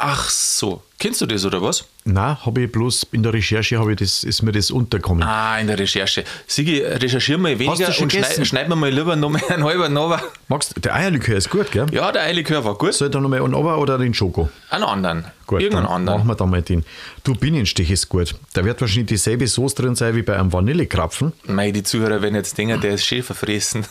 Ach 0.02 0.30
so. 0.30 0.82
Kennst 0.98 1.20
du 1.22 1.26
das 1.26 1.44
oder 1.46 1.62
was? 1.62 1.86
Na, 2.06 2.46
habe 2.46 2.62
ich 2.64 2.72
bloß 2.72 3.08
in 3.12 3.22
der 3.24 3.34
Recherche 3.34 3.78
habe 3.80 3.92
ich 3.94 4.00
das, 4.00 4.24
ist 4.24 4.42
mir 4.42 4.52
das 4.54 4.72
untergekommen. 4.72 5.24
Ah, 5.24 5.58
in 5.60 5.68
der 5.68 5.78
Recherche. 5.80 6.24
Sigi, 6.48 6.80
recherchier 6.82 7.38
mal 7.38 7.58
weniger 7.60 7.88
du 7.88 7.94
schon 7.94 8.04
und 8.06 8.12
schneid, 8.12 8.24
gegessen? 8.24 8.46
schneid 8.46 8.70
mir 8.70 8.76
mal 8.76 8.90
lieber 8.90 9.16
noch 9.16 9.30
mal 9.30 9.42
einen 9.50 9.64
halben 9.64 9.94
Nova. 9.94 10.22
Magst 10.48 10.76
du- 10.76 10.80
der 10.82 10.96
Eierlikör 10.96 11.36
ist 11.38 11.50
gut, 11.50 11.72
gell? 11.72 11.86
Ja, 11.92 12.12
der 12.12 12.24
Eilikör 12.24 12.64
war 12.66 12.76
gut. 12.76 12.94
Soll 12.94 13.08
ich 13.10 13.14
da 13.14 13.20
nochmal 13.20 13.42
einen 13.44 13.54
Ober 13.54 13.78
oder 13.78 13.98
den 13.98 14.14
Schoko? 14.14 14.50
Einen 14.70 14.84
anderen. 14.86 15.26
Gut, 15.48 15.62
Irgendeinen 15.62 15.88
anderen. 15.88 16.20
machen 16.20 16.28
wir 16.30 16.36
da 16.36 16.46
mal 16.46 16.62
den. 16.62 16.86
Du, 17.24 17.34
Bienenstich 17.36 17.92
ist 17.92 18.08
gut. 18.10 18.36
Da 18.54 18.64
wird 18.66 18.80
wahrscheinlich 18.82 19.08
dieselbe 19.08 19.48
Soße 19.48 19.76
drin 19.76 19.96
sein 19.96 20.16
wie 20.16 20.22
bei 20.22 20.38
einem 20.38 20.52
Vanillekrapfen. 20.54 21.34
Mei, 21.46 21.72
die 21.72 21.84
Zuhörer 21.84 22.22
werden 22.22 22.36
jetzt 22.36 22.58
denken, 22.58 22.80
der 22.82 22.92
ist 22.96 23.06
schön 23.06 23.24
verfressen. 23.24 23.86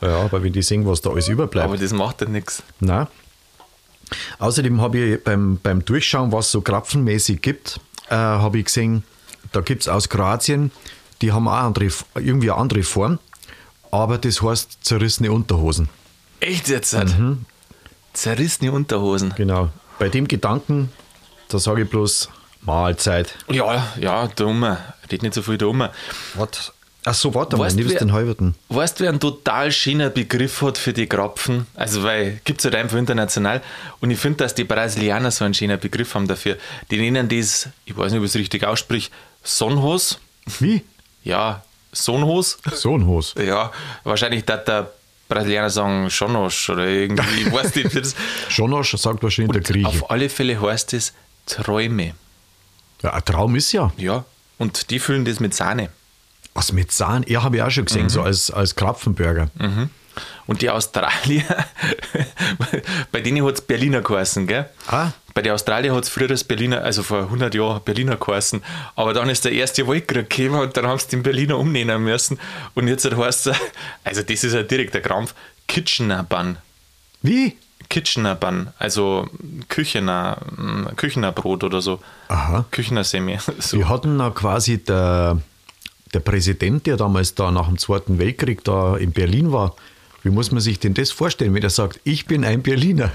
Ja, 0.00 0.18
aber 0.20 0.42
wenn 0.42 0.52
die 0.52 0.62
sehen, 0.62 0.86
was 0.86 1.00
da 1.00 1.10
alles 1.10 1.28
überbleibt. 1.28 1.68
Aber 1.68 1.76
das 1.78 1.92
macht 1.92 2.20
ja 2.22 2.28
nichts. 2.28 2.62
Nein. 2.80 3.06
Außerdem 4.38 4.80
habe 4.80 4.98
ich 4.98 5.24
beim, 5.24 5.58
beim 5.62 5.84
Durchschauen, 5.84 6.32
was 6.32 6.50
so 6.50 6.60
krapfenmäßig 6.60 7.40
gibt, 7.42 7.80
äh, 8.08 8.14
habe 8.14 8.58
ich 8.58 8.66
gesehen, 8.66 9.04
da 9.52 9.60
gibt 9.60 9.82
es 9.82 9.88
aus 9.88 10.08
Kroatien, 10.08 10.70
die 11.22 11.32
haben 11.32 11.48
auch 11.48 11.54
andere, 11.54 11.88
irgendwie 12.14 12.50
eine 12.50 12.60
andere 12.60 12.82
Form, 12.82 13.18
aber 13.90 14.18
das 14.18 14.42
heißt 14.42 14.78
zerrissene 14.82 15.32
Unterhosen. 15.32 15.88
Echt 16.40 16.68
jetzt? 16.68 16.96
Zerrissene 18.12 18.72
Unterhosen. 18.72 19.32
Genau. 19.36 19.70
Bei 19.98 20.08
dem 20.08 20.28
Gedanken, 20.28 20.90
da 21.48 21.58
sage 21.58 21.82
ich 21.82 21.90
bloß 21.90 22.28
Mahlzeit. 22.62 23.34
Ja, 23.48 23.92
ja, 23.98 24.26
dumm. 24.28 24.64
Red 25.10 25.22
nicht 25.22 25.34
so 25.34 25.42
viel 25.42 25.56
dumm. 25.56 25.88
Was? 26.34 26.72
Ach 27.08 27.14
so, 27.14 27.32
warte 27.36 27.56
mal, 27.56 27.66
Weißt 27.66 27.78
du, 27.78 27.84
nimmst 27.84 28.00
den 28.00 28.12
halberten. 28.12 28.56
Weißt 28.68 28.98
du, 28.98 29.04
wer 29.04 29.10
einen 29.10 29.20
total 29.20 29.70
schöner 29.70 30.10
Begriff 30.10 30.60
hat 30.62 30.76
für 30.76 30.92
die 30.92 31.06
Krapfen? 31.06 31.68
Also, 31.76 32.02
weil 32.02 32.40
gibt 32.42 32.58
es 32.58 32.64
halt 32.64 32.74
einfach 32.74 32.98
international. 32.98 33.62
Und 34.00 34.10
ich 34.10 34.18
finde, 34.18 34.38
dass 34.38 34.56
die 34.56 34.64
Brasilianer 34.64 35.30
so 35.30 35.44
einen 35.44 35.54
schönen 35.54 35.78
Begriff 35.78 36.16
haben 36.16 36.26
dafür. 36.26 36.56
Die 36.90 36.98
nennen 36.98 37.28
das, 37.28 37.68
ich 37.84 37.96
weiß 37.96 38.10
nicht, 38.10 38.18
ob 38.18 38.24
ich 38.24 38.32
es 38.32 38.36
richtig 38.36 38.66
aussprich, 38.66 39.12
Sonhos. 39.44 40.18
Wie? 40.58 40.82
Ja, 41.22 41.62
Sonhos. 41.92 42.58
So 42.72 42.98
ein 42.98 43.06
Hos. 43.06 43.36
Ja, 43.38 43.70
wahrscheinlich 44.02 44.44
darf 44.44 44.64
der 44.64 44.90
Brasilianer 45.28 45.70
sagen 45.70 46.10
Schonosch 46.10 46.70
oder 46.70 46.88
irgendwie, 46.88 47.42
ich 47.42 47.52
weiß 47.52 47.72
nicht. 47.76 47.94
Das. 47.94 48.16
Schonosch 48.48 48.96
sagt 48.96 49.22
wahrscheinlich 49.22 49.52
der 49.52 49.62
Grieche. 49.62 49.86
Auf 49.86 50.10
alle 50.10 50.28
Fälle 50.28 50.60
heißt 50.60 50.92
es 50.94 51.12
Träume. 51.46 52.14
Ja, 53.04 53.12
ein 53.12 53.24
Traum 53.24 53.54
ist 53.54 53.70
ja. 53.70 53.92
Ja, 53.96 54.24
und 54.58 54.90
die 54.90 54.98
füllen 54.98 55.24
das 55.24 55.38
mit 55.38 55.54
Sahne. 55.54 55.90
Was 56.56 56.72
mit 56.72 56.90
Sahne? 56.90 57.28
Ja, 57.28 57.42
habe 57.42 57.56
ich 57.56 57.62
auch 57.62 57.70
schon 57.70 57.84
gesehen, 57.84 58.08
so 58.08 58.22
als, 58.22 58.50
als 58.50 58.74
Krapfenburger. 58.74 59.50
Und 60.46 60.62
die 60.62 60.70
Australier, 60.70 61.42
bei 63.12 63.20
denen 63.20 63.44
hat 63.44 63.56
es 63.56 63.60
Berliner 63.60 64.00
geheißen, 64.00 64.46
gell? 64.46 64.68
Ah. 64.88 65.10
Bei 65.34 65.42
den 65.42 65.52
Australier 65.52 65.94
hat 65.94 66.04
es 66.04 66.08
früher 66.08 66.28
das 66.28 66.44
Berliner, 66.44 66.82
also 66.82 67.02
vor 67.02 67.24
100 67.24 67.54
Jahren 67.54 67.82
Berliner 67.84 68.16
geheißen. 68.16 68.62
Aber 68.94 69.12
dann 69.12 69.28
ist 69.28 69.44
der 69.44 69.52
erste 69.52 69.86
Weltkrieg 69.86 70.30
gekommen 70.30 70.60
und 70.60 70.76
dann 70.76 70.86
haben 70.86 70.98
sie 70.98 71.08
den 71.08 71.22
Berliner 71.22 71.58
umnehmen 71.58 72.04
müssen. 72.04 72.38
Und 72.74 72.88
jetzt 72.88 73.04
heißt 73.04 73.48
es, 73.48 73.56
also 74.04 74.22
das 74.22 74.44
ist 74.44 74.54
ja 74.54 74.62
direkt 74.62 74.94
der 74.94 75.02
Krampf, 75.02 75.34
Kitchener 75.68 76.22
Bun. 76.22 76.56
Wie? 77.22 77.56
Kitchener 77.88 78.34
Bun, 78.34 78.68
also 78.78 79.28
Küchener, 79.68 80.38
mm, 80.56 80.96
Küchener 80.96 81.32
Brot 81.32 81.64
oder 81.64 81.82
so. 81.82 82.00
Aha. 82.28 82.64
Küchener 82.70 83.04
Semi. 83.04 83.38
So. 83.58 83.76
Wir 83.78 83.88
hatten 83.88 84.18
da 84.18 84.30
quasi 84.30 84.82
der, 84.82 85.38
der 86.16 86.20
Präsident, 86.20 86.86
der 86.86 86.96
damals 86.96 87.34
da 87.34 87.50
nach 87.50 87.66
dem 87.68 87.76
Zweiten 87.78 88.18
Weltkrieg 88.18 88.64
da 88.64 88.96
in 88.96 89.12
Berlin 89.12 89.52
war. 89.52 89.76
Wie 90.22 90.30
muss 90.30 90.50
man 90.50 90.60
sich 90.60 90.78
denn 90.80 90.94
das 90.94 91.10
vorstellen, 91.12 91.52
wenn 91.54 91.62
er 91.62 91.70
sagt, 91.70 92.00
ich 92.04 92.24
bin 92.26 92.42
ein 92.44 92.62
Berliner, 92.62 93.12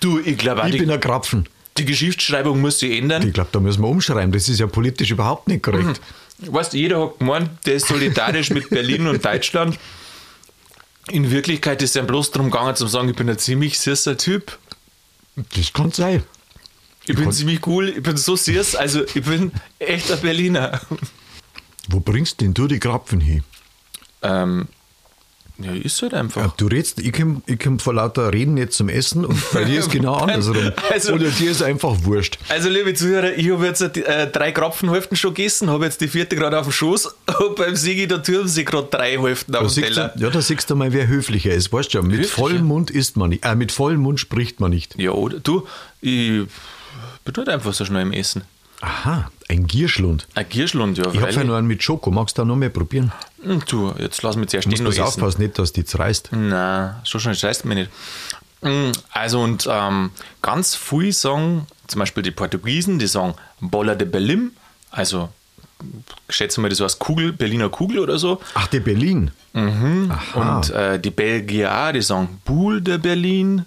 Du, 0.00 0.18
ich 0.20 0.36
glaube, 0.36 0.68
ich 0.68 0.78
bin 0.78 0.90
ein 0.90 1.00
Krapfen? 1.00 1.48
die 1.78 1.86
Geschichtsschreibung 1.86 2.60
muss 2.60 2.80
sich 2.80 2.98
ändern. 2.98 3.26
Ich 3.26 3.32
glaube, 3.32 3.48
da 3.52 3.58
müssen 3.58 3.80
wir 3.82 3.88
umschreiben. 3.88 4.30
Das 4.30 4.46
ist 4.50 4.60
ja 4.60 4.66
politisch 4.66 5.10
überhaupt 5.10 5.48
nicht 5.48 5.62
korrekt. 5.62 6.00
Weißt 6.38 6.74
du, 6.74 6.76
jeder 6.76 7.00
hat 7.00 7.18
gemeint, 7.18 7.48
der 7.64 7.74
ist 7.74 7.88
solidarisch 7.88 8.50
mit 8.50 8.68
Berlin 8.68 9.06
und 9.06 9.24
Deutschland. 9.24 9.78
In 11.10 11.30
Wirklichkeit 11.30 11.80
ist 11.80 11.90
es 11.90 11.94
ja 11.94 12.02
bloß 12.02 12.30
darum 12.32 12.50
gegangen, 12.50 12.76
zu 12.76 12.86
sagen, 12.86 13.08
ich 13.08 13.16
bin 13.16 13.28
ein 13.30 13.38
ziemlich 13.38 13.78
süßer 13.78 14.18
Typ. 14.18 14.58
Das 15.56 15.72
kann 15.72 15.90
sein. 15.92 16.22
Ich 17.06 17.14
bin 17.16 17.24
kann- 17.24 17.32
ziemlich 17.32 17.66
cool, 17.66 17.88
ich 17.88 18.02
bin 18.02 18.16
so 18.18 18.36
süß, 18.36 18.76
also 18.76 19.02
ich 19.14 19.24
bin 19.24 19.50
echt 19.78 20.12
ein 20.12 20.20
Berliner. 20.20 20.78
Wo 21.92 22.00
bringst 22.00 22.40
denn 22.40 22.54
du 22.54 22.66
die 22.66 22.78
Krapfen 22.80 23.20
hin? 23.20 23.44
Ähm, 24.22 24.68
ja, 25.58 25.72
ist 25.72 26.00
halt 26.02 26.14
einfach. 26.14 26.40
Ja, 26.42 26.54
du 26.56 26.66
redst, 26.66 26.98
ich 27.00 27.12
komme 27.12 27.42
ich 27.46 27.58
komm 27.60 27.78
vor 27.78 27.94
lauter 27.94 28.32
Reden 28.32 28.54
nicht 28.54 28.72
zum 28.72 28.88
Essen 28.88 29.24
und 29.24 29.38
bei 29.52 29.64
dir 29.64 29.78
ist 29.80 29.90
genau 29.92 30.14
andersrum. 30.14 30.72
Also- 30.90 31.12
Oder 31.12 31.28
dir 31.30 31.50
ist 31.50 31.62
einfach 31.62 31.94
wurscht. 32.04 32.38
Also, 32.48 32.68
liebe 32.68 32.94
Zuhörer, 32.94 33.34
ich 33.36 33.50
habe 33.50 33.66
jetzt 33.66 33.82
äh, 33.82 34.30
drei 34.30 34.50
Krapfenhälften 34.52 35.16
schon 35.16 35.34
gegessen, 35.34 35.68
habe 35.70 35.84
jetzt 35.84 36.00
die 36.00 36.08
vierte 36.08 36.34
gerade 36.36 36.58
auf 36.58 36.66
dem 36.66 36.72
Schoß 36.72 37.06
und 37.40 37.56
beim 37.56 37.76
Sigi, 37.76 38.08
da 38.08 38.18
türmen 38.18 38.48
sie 38.48 38.64
gerade 38.64 38.88
drei 38.90 39.18
Hälften 39.20 39.54
auf 39.54 39.72
dem 39.74 39.84
Teller. 39.84 40.12
du, 40.16 40.22
ja, 40.24 40.30
da 40.30 40.40
siehst 40.40 40.70
du 40.70 40.74
mal, 40.74 40.92
wer 40.92 41.06
höflicher 41.06 41.52
ist. 41.52 41.72
Weißt 41.72 41.92
du 41.94 42.02
mit 42.02 42.12
Höflicher? 42.12 42.34
vollem 42.34 42.64
Mund 42.64 42.90
isst 42.90 43.16
man 43.16 43.28
nicht. 43.30 43.44
Äh, 43.44 43.54
mit 43.54 43.70
vollem 43.70 44.00
Mund 44.00 44.18
spricht 44.18 44.58
man 44.58 44.70
nicht. 44.70 44.98
Ja, 44.98 45.10
oder? 45.12 45.38
Du, 45.38 45.66
ich 46.00 46.44
bin 47.24 47.34
halt 47.36 47.48
einfach 47.50 47.74
so 47.74 47.84
schnell 47.84 48.02
im 48.02 48.12
Essen. 48.12 48.42
Aha, 48.82 49.30
ein 49.48 49.66
Gierschlund. 49.66 50.26
Ein 50.34 50.48
Gierschlund, 50.48 50.98
ja. 50.98 51.04
Ich 51.12 51.20
habe 51.20 51.30
ja 51.32 51.44
noch 51.44 51.54
einen 51.54 51.68
mit 51.68 51.82
Schoko. 51.82 52.10
Magst 52.10 52.36
du 52.36 52.42
da 52.42 52.46
noch 52.46 52.56
mehr 52.56 52.68
probieren? 52.68 53.12
Hm, 53.42 53.62
Du, 53.66 53.94
jetzt 53.98 54.22
lass 54.22 54.36
mich 54.36 54.48
zuerst 54.48 54.66
Du 54.66 54.70
musst 54.70 54.80
den 54.80 54.84
noch 54.84 54.90
bloß 54.94 55.08
essen. 55.08 55.22
aufpassen, 55.22 55.42
nicht, 55.42 55.58
dass 55.58 55.72
die 55.72 55.84
zerreißt. 55.84 56.30
Nein, 56.32 56.96
so 57.04 57.18
schnell 57.18 57.34
scheißt 57.36 57.64
mir 57.64 57.76
nicht. 57.76 57.90
Mm, 58.60 58.90
Also 59.12 59.40
und 59.40 59.68
ähm, 59.70 60.10
ganz 60.42 60.74
viele 60.74 61.12
sagen, 61.12 61.66
zum 61.86 62.00
Beispiel 62.00 62.22
die 62.24 62.30
Portugiesen, 62.32 62.98
die 62.98 63.06
sagen 63.06 63.34
Bola 63.60 63.94
de 63.94 64.06
Berlim, 64.08 64.50
also 64.90 65.28
ich 66.28 66.36
schätze 66.36 66.60
mal, 66.60 66.68
das 66.68 66.80
heißt 66.80 66.98
Kugel, 66.98 67.32
Berliner 67.32 67.68
Kugel 67.68 67.98
oder 68.00 68.18
so. 68.18 68.40
Ach, 68.54 68.66
der 68.68 68.80
Berlin. 68.80 69.30
Aha. 69.54 70.56
Und 70.58 70.70
äh, 70.70 70.98
die 70.98 71.10
Belgier 71.10 71.92
die 71.92 72.02
sagen 72.02 72.40
Boule 72.44 72.82
de 72.82 72.98
Berlin. 72.98 73.64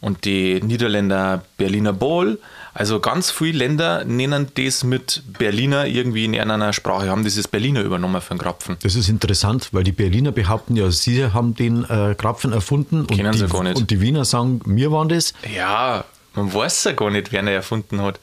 Und 0.00 0.24
die 0.24 0.60
Niederländer 0.62 1.42
Berliner 1.56 1.92
Ball. 1.92 2.38
Also 2.76 3.00
ganz 3.00 3.30
viele 3.30 3.56
Länder 3.56 4.04
nennen 4.04 4.48
das 4.54 4.84
mit 4.84 5.22
Berliner 5.38 5.86
irgendwie 5.86 6.26
in 6.26 6.38
einer 6.38 6.74
Sprache, 6.74 7.08
haben 7.08 7.24
dieses 7.24 7.48
Berliner 7.48 7.80
übernommen 7.80 8.20
für 8.20 8.34
den 8.34 8.38
Krapfen. 8.38 8.76
Das 8.82 8.96
ist 8.96 9.08
interessant, 9.08 9.70
weil 9.72 9.82
die 9.82 9.92
Berliner 9.92 10.30
behaupten 10.30 10.76
ja, 10.76 10.90
sie 10.90 11.24
haben 11.32 11.54
den 11.54 11.84
äh, 11.84 12.14
Krapfen 12.14 12.52
erfunden. 12.52 13.00
Und 13.00 13.12
Kennen 13.12 13.32
die, 13.32 13.38
sie 13.38 13.46
gar 13.46 13.62
nicht. 13.62 13.78
Und 13.78 13.90
die 13.90 14.02
Wiener 14.02 14.26
sagen, 14.26 14.60
wir 14.66 14.92
waren 14.92 15.08
das. 15.08 15.32
Ja, 15.56 16.04
Man 16.34 16.52
weiß 16.52 16.84
ja 16.84 16.92
gar 16.92 17.10
nicht, 17.10 17.32
wer 17.32 17.40
ihn 17.40 17.46
erfunden 17.46 18.02
hat. 18.02 18.20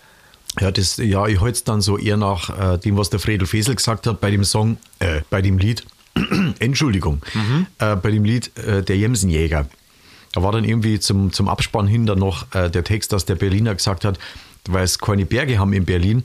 Ja, 0.59 0.69
das, 0.69 0.97
ja 0.97 1.25
ich 1.25 1.41
halte 1.41 1.55
es 1.55 1.63
dann 1.63 1.81
so 1.81 1.97
eher 1.97 2.17
nach 2.17 2.75
äh, 2.75 2.77
dem, 2.77 2.95
was 2.95 3.09
der 3.09 3.19
Fredel 3.19 3.47
Fesel 3.47 3.73
gesagt 3.73 4.05
hat 4.05 4.21
bei 4.21 4.29
dem 4.29 4.43
Song, 4.43 4.77
äh, 4.99 5.21
bei 5.31 5.41
dem 5.41 5.57
Lied, 5.57 5.83
Entschuldigung, 6.59 7.23
äh, 7.79 7.95
bei 7.95 8.11
dem 8.11 8.23
Lied 8.23 8.55
äh, 8.59 8.83
Der 8.83 8.97
Jemsenjäger. 8.97 9.65
Da 10.33 10.43
war 10.43 10.51
dann 10.51 10.63
irgendwie 10.63 10.99
zum, 10.99 11.31
zum 11.31 11.47
Abspann 11.47 11.87
hin 11.87 12.05
dann 12.05 12.19
noch 12.19 12.53
äh, 12.53 12.69
der 12.69 12.83
Text, 12.83 13.13
dass 13.13 13.25
der 13.25 13.35
Berliner 13.35 13.73
gesagt 13.75 14.03
hat, 14.03 14.19
weil 14.67 14.83
es 14.83 14.99
keine 14.99 15.25
Berge 15.25 15.59
haben 15.59 15.73
in 15.73 15.85
Berlin, 15.85 16.23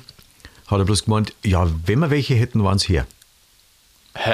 hat 0.66 0.78
er 0.78 0.84
bloß 0.84 1.04
gemeint, 1.04 1.32
ja, 1.44 1.68
wenn 1.86 1.98
wir 2.00 2.10
welche 2.10 2.34
hätten, 2.34 2.64
waren 2.64 2.76
es 2.76 2.84
hier. 2.84 3.06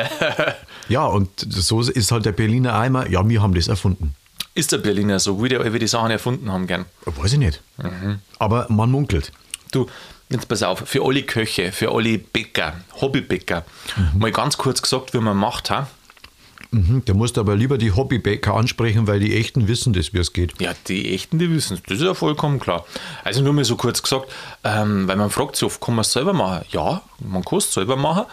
ja, 0.88 1.04
und 1.04 1.28
so 1.36 1.80
ist 1.82 2.10
halt 2.10 2.24
der 2.24 2.32
Berliner 2.32 2.84
immer, 2.84 3.08
ja, 3.10 3.28
wir 3.28 3.42
haben 3.42 3.54
das 3.54 3.68
erfunden. 3.68 4.14
Ist 4.54 4.70
der 4.70 4.78
Berliner 4.78 5.18
so, 5.18 5.42
wie 5.42 5.48
die 5.48 5.56
alle 5.56 5.78
die 5.78 5.86
Sachen 5.86 6.12
erfunden 6.12 6.50
haben 6.50 6.66
gern? 6.66 6.86
Weiß 7.04 7.32
ich 7.32 7.38
nicht. 7.38 7.60
Aber 8.38 8.66
man 8.70 8.90
munkelt. 8.90 9.32
Du, 9.72 9.88
jetzt 10.28 10.46
pass 10.46 10.62
auf, 10.62 10.84
für 10.86 11.04
alle 11.04 11.24
Köche, 11.24 11.72
für 11.72 11.90
alle 11.90 12.18
Bäcker, 12.18 12.74
Hobbybäcker, 13.00 13.64
mal 14.16 14.30
ganz 14.30 14.56
kurz 14.56 14.80
gesagt, 14.80 15.12
wie 15.12 15.18
man 15.18 15.36
macht, 15.36 15.70
ha? 15.70 15.88
Mhm, 16.74 17.02
Da 17.04 17.14
musst 17.14 17.38
aber 17.38 17.54
lieber 17.56 17.78
die 17.78 17.92
Hobbybäcker 17.92 18.54
ansprechen, 18.54 19.06
weil 19.06 19.20
die 19.20 19.36
Echten 19.36 19.68
wissen 19.68 19.92
das, 19.92 20.12
wie 20.12 20.18
es 20.18 20.32
geht. 20.32 20.60
Ja, 20.60 20.72
die 20.88 21.14
Echten, 21.14 21.38
die 21.38 21.50
wissen 21.50 21.74
es, 21.74 21.82
das 21.84 21.98
ist 21.98 22.04
ja 22.04 22.14
vollkommen 22.14 22.58
klar. 22.58 22.84
Also 23.22 23.42
nur 23.42 23.52
mal 23.52 23.64
so 23.64 23.76
kurz 23.76 24.02
gesagt, 24.02 24.30
ähm, 24.64 25.06
weil 25.06 25.16
man 25.16 25.30
fragt 25.30 25.56
sich 25.56 25.64
oft, 25.64 25.80
kann 25.80 25.94
man 25.94 26.02
es 26.02 26.12
selber 26.12 26.32
machen? 26.32 26.64
Ja, 26.70 27.02
man 27.20 27.44
kann 27.44 27.58
es 27.58 27.72
selber 27.72 27.96
machen. 27.96 28.24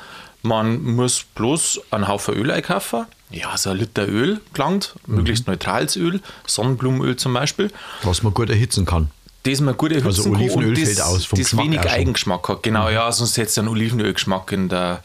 Man 0.43 0.81
muss 0.81 1.23
bloß 1.35 1.81
einen 1.91 2.07
Haufen 2.07 2.33
Öl 2.33 2.49
einkaufen. 2.49 3.05
Ja, 3.29 3.55
so 3.57 3.69
ein 3.69 3.77
Liter 3.77 4.07
Öl 4.07 4.41
gelangt, 4.53 4.95
möglichst 5.05 5.45
neutrales 5.47 5.95
Öl, 5.95 6.19
Sonnenblumenöl 6.47 7.15
zum 7.15 7.33
Beispiel. 7.33 7.71
Was 8.01 8.23
man 8.23 8.33
gut 8.33 8.49
erhitzen 8.49 8.85
kann. 8.85 9.11
das 9.43 9.61
man 9.61 9.77
gut 9.77 9.91
erhitzen 9.91 10.07
Also 10.07 10.23
kann 10.23 10.33
Olivenöl 10.41 10.69
und 10.69 10.77
das, 10.77 10.83
fällt 10.85 11.01
aus 11.01 11.25
vom 11.25 11.37
das 11.39 11.45
Geschmack 11.49 11.65
wenig. 11.65 11.81
Mhm. 11.81 11.87
Eigengeschmack 11.87 12.49
hat. 12.49 12.63
Genau, 12.63 12.89
ja, 12.89 13.11
sonst 13.11 13.37
hättest 13.37 13.57
du 13.57 13.61
einen 13.61 13.69
Olivenölgeschmack 13.69 14.51
in 14.51 14.67
der, 14.67 15.03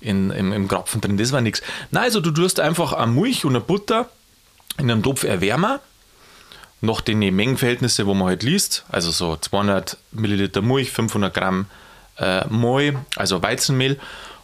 in, 0.00 0.30
im, 0.30 0.52
im 0.52 0.68
Krapfen 0.68 1.00
drin. 1.00 1.16
Das 1.16 1.32
war 1.32 1.40
nichts. 1.40 1.62
Nein, 1.90 2.04
also 2.04 2.20
du 2.20 2.30
tust 2.30 2.60
einfach 2.60 2.92
eine 2.92 3.12
Milch 3.12 3.44
und 3.44 3.56
eine 3.56 3.64
Butter 3.64 4.08
in 4.78 4.90
einem 4.90 5.02
Topf 5.02 5.24
erwärmen, 5.24 5.78
nach 6.80 7.00
den 7.00 7.18
Mengenverhältnissen, 7.18 8.06
wo 8.06 8.14
man 8.14 8.28
halt 8.28 8.42
liest, 8.44 8.84
also 8.88 9.10
so 9.10 9.36
200 9.36 9.96
Milliliter 10.12 10.62
Milch, 10.62 10.92
500 10.92 11.34
Gramm 11.34 11.66
äh, 12.18 12.46
Moi, 12.48 12.92
also 13.16 13.42
Weizenmehl 13.42 13.98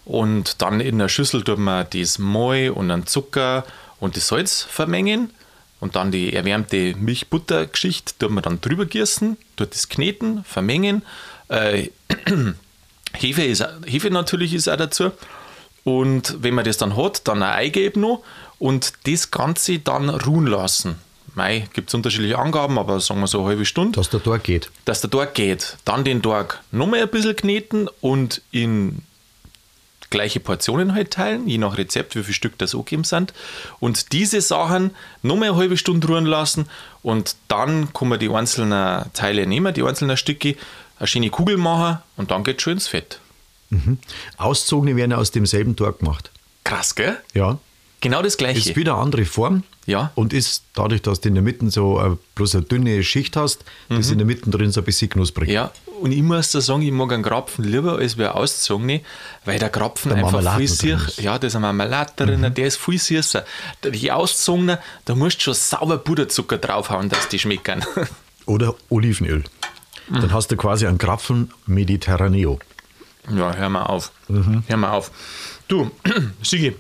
und 0.05 0.61
dann 0.61 0.81
in 0.81 0.99
der 0.99 1.09
Schüssel 1.09 1.45
tut 1.45 1.59
man 1.59 1.87
das 1.91 2.19
Moi 2.19 2.71
und 2.71 2.89
dann 2.89 3.07
Zucker 3.07 3.65
und 4.01 4.17
das 4.17 4.29
Salz 4.29 4.63
vermengen 4.63 5.31
und 5.81 5.97
dann 5.97 6.11
die 6.11 6.35
erwärmte 6.35 6.95
Milch-Butter-Geschichte 6.97 8.15
tut 8.19 8.31
man 8.31 8.43
dann 8.43 8.61
drüber 8.61 8.87
gießen, 8.87 9.37
tut 9.57 9.75
das 9.75 9.89
kneten, 9.89 10.45
vermengen. 10.45 11.03
Äh, 11.49 11.91
Hefe, 13.13 13.45
ist, 13.45 13.65
Hefe 13.87 14.11
natürlich 14.11 14.55
ist 14.55 14.69
auch 14.69 14.77
dazu. 14.77 15.13
Und 15.85 16.43
wenn 16.43 16.55
man 16.55 16.65
das 16.65 16.79
dann 16.79 16.97
hat, 16.97 17.29
dann 17.29 17.43
ein 17.43 17.53
Ei 17.53 17.69
geben 17.69 18.01
noch 18.01 18.23
und 18.59 18.95
das 19.07 19.31
Ganze 19.31 19.79
dann 19.79 20.09
ruhen 20.09 20.47
lassen. 20.47 20.97
Mei, 21.35 21.69
gibt 21.73 21.89
es 21.91 21.95
unterschiedliche 21.95 22.39
Angaben, 22.39 22.79
aber 22.79 23.01
sagen 23.01 23.21
wir 23.21 23.27
so 23.27 23.41
eine 23.41 23.49
halbe 23.49 23.65
Stunde 23.65 23.97
Dass 23.97 24.09
der 24.09 24.21
da 24.21 24.37
geht. 24.37 24.71
dass 24.85 25.01
der 25.01 25.11
Tag 25.11 25.35
geht. 25.35 25.77
Dann 25.85 26.05
den 26.05 26.23
Tag 26.23 26.63
nochmal 26.71 27.01
ein 27.03 27.09
bisschen 27.09 27.35
kneten 27.35 27.89
und 28.01 28.41
in 28.53 29.03
gleiche 30.11 30.39
Portionen 30.39 30.95
halt 30.95 31.11
teilen, 31.11 31.49
je 31.49 31.59
nach 31.59 31.77
Rezept, 31.77 32.15
wie 32.15 32.23
viel 32.23 32.35
Stück 32.35 32.57
das 32.59 32.73
angegeben 32.73 33.03
sind. 33.03 33.35
Und 33.81 34.13
diese 34.13 34.41
Sachen 34.41 34.93
nochmal 35.23 35.49
eine 35.49 35.59
halbe 35.59 35.77
Stunde 35.77 36.07
ruhen 36.07 36.25
lassen 36.25 36.67
und 37.03 37.35
dann 37.49 37.93
kann 37.93 38.09
man 38.09 38.21
die 38.21 38.31
einzelnen 38.31 39.13
Teile 39.13 39.45
nehmen, 39.47 39.75
die 39.75 39.83
einzelnen 39.83 40.17
Stücke, 40.17 40.55
eine 41.01 41.09
schöne 41.09 41.31
Kugel 41.31 41.57
machen 41.57 41.99
und 42.17 42.31
dann 42.31 42.45
geht 42.45 42.63
schön 42.63 42.75
ins 42.75 42.87
Fett. 42.87 43.19
Auszogene 44.37 44.97
werden 44.97 45.13
aus 45.13 45.31
demselben 45.31 45.77
Tag 45.77 46.01
gemacht. 46.01 46.31
Krass, 46.65 46.95
gell? 46.95 47.17
Ja. 47.35 47.59
Genau 48.01 48.19
das 48.19 48.35
Ist 48.35 48.39
Gleiche. 48.39 48.77
wieder 48.77 48.95
eine 48.95 49.03
andere 49.03 49.25
Form. 49.25 49.63
Ja. 49.87 50.13
Und 50.15 50.33
ist 50.33 50.65
dadurch, 50.75 51.03
dass 51.03 51.21
du 51.21 51.29
in 51.29 51.35
der 51.35 51.43
Mitte 51.43 51.71
so 51.71 52.01
äh, 52.01 52.17
bloß 52.35 52.55
eine 52.55 52.65
dünne 52.65 53.03
Schicht 53.03 53.37
hast, 53.37 53.65
ist 53.91 54.11
in 54.11 54.19
der 54.19 54.27
Mitte 54.27 54.49
drin 54.51 54.73
so 54.73 54.81
ein 54.81 54.85
bisschen 54.85 55.11
knusprig. 55.11 55.49
Mhm. 55.49 55.55
Ja, 55.55 55.71
und 56.01 56.13
ich 56.13 56.23
muss 56.23 56.53
da 56.53 56.61
sagen, 56.61 56.83
ich 56.83 56.93
mag 56.93 57.13
einen 57.13 57.23
Krapfen 57.23 57.65
lieber 57.65 57.97
als 57.99 58.19
ein 58.19 58.27
auszogene, 58.27 59.03
weil 59.45 59.59
der 59.59 59.71
Krapfen 59.71 60.15
Der 60.15 60.25
einfach 60.25 60.57
viel 60.57 60.69
süß 60.69 61.09
ist. 61.09 61.21
Ja, 61.21 61.39
da 61.39 61.47
ist 61.47 61.55
eine 61.55 61.63
Marmelade 61.67 62.13
drin, 62.17 62.53
der 62.55 62.67
ist 62.67 62.79
viel 62.79 62.99
süßer. 62.99 63.45
Die 63.85 64.11
auszogenen, 64.11 64.79
da 65.05 65.15
musst 65.15 65.39
du 65.39 65.43
schon 65.43 65.55
sauber 65.55 65.99
Puderzucker 65.99 66.59
draufhauen, 66.59 67.09
dass 67.09 67.29
die 67.29 67.39
schmecken. 67.39 67.85
Oder 68.47 68.75
Olivenöl. 68.91 69.45
Mhm. 70.09 70.21
Dann 70.21 70.33
hast 70.33 70.51
du 70.51 70.57
quasi 70.57 70.87
einen 70.87 70.99
Krapfen 70.99 71.51
Mediterraneo. 71.67 72.59
Ja, 73.31 73.55
hör 73.55 73.69
mal 73.69 73.83
auf. 73.85 74.13
Hör 74.29 74.77
mal 74.77 74.91
auf. 74.91 75.11
Du, 75.69 75.91
Sigi, 76.43 76.75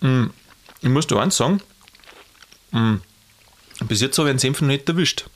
mm, 0.00 0.24
ich 0.80 0.88
muss 0.88 1.06
dir 1.06 1.20
eins 1.20 1.36
sagen, 1.36 1.60
mm, 2.72 2.94
bis 3.86 4.00
jetzt 4.00 4.18
habe 4.18 4.28
ich 4.28 4.30
einen 4.30 4.38
Senf 4.38 4.60
noch 4.60 4.68
nicht 4.68 4.88
erwischt. 4.88 5.26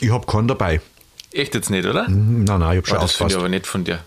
Ich 0.00 0.10
habe 0.10 0.26
keinen 0.26 0.48
dabei. 0.48 0.80
Echt 1.32 1.54
jetzt 1.54 1.70
nicht, 1.70 1.86
oder? 1.86 2.08
Mhm, 2.08 2.44
Nein, 2.44 2.60
nein, 2.60 2.72
ich 2.72 2.76
habe 2.78 2.86
schon 2.86 2.98
Oh, 2.98 3.00
das 3.02 3.12
finde 3.12 3.32
ich 3.32 3.38
aber 3.38 3.48
nicht 3.48 3.66
von 3.66 3.84
dir. 3.84 4.00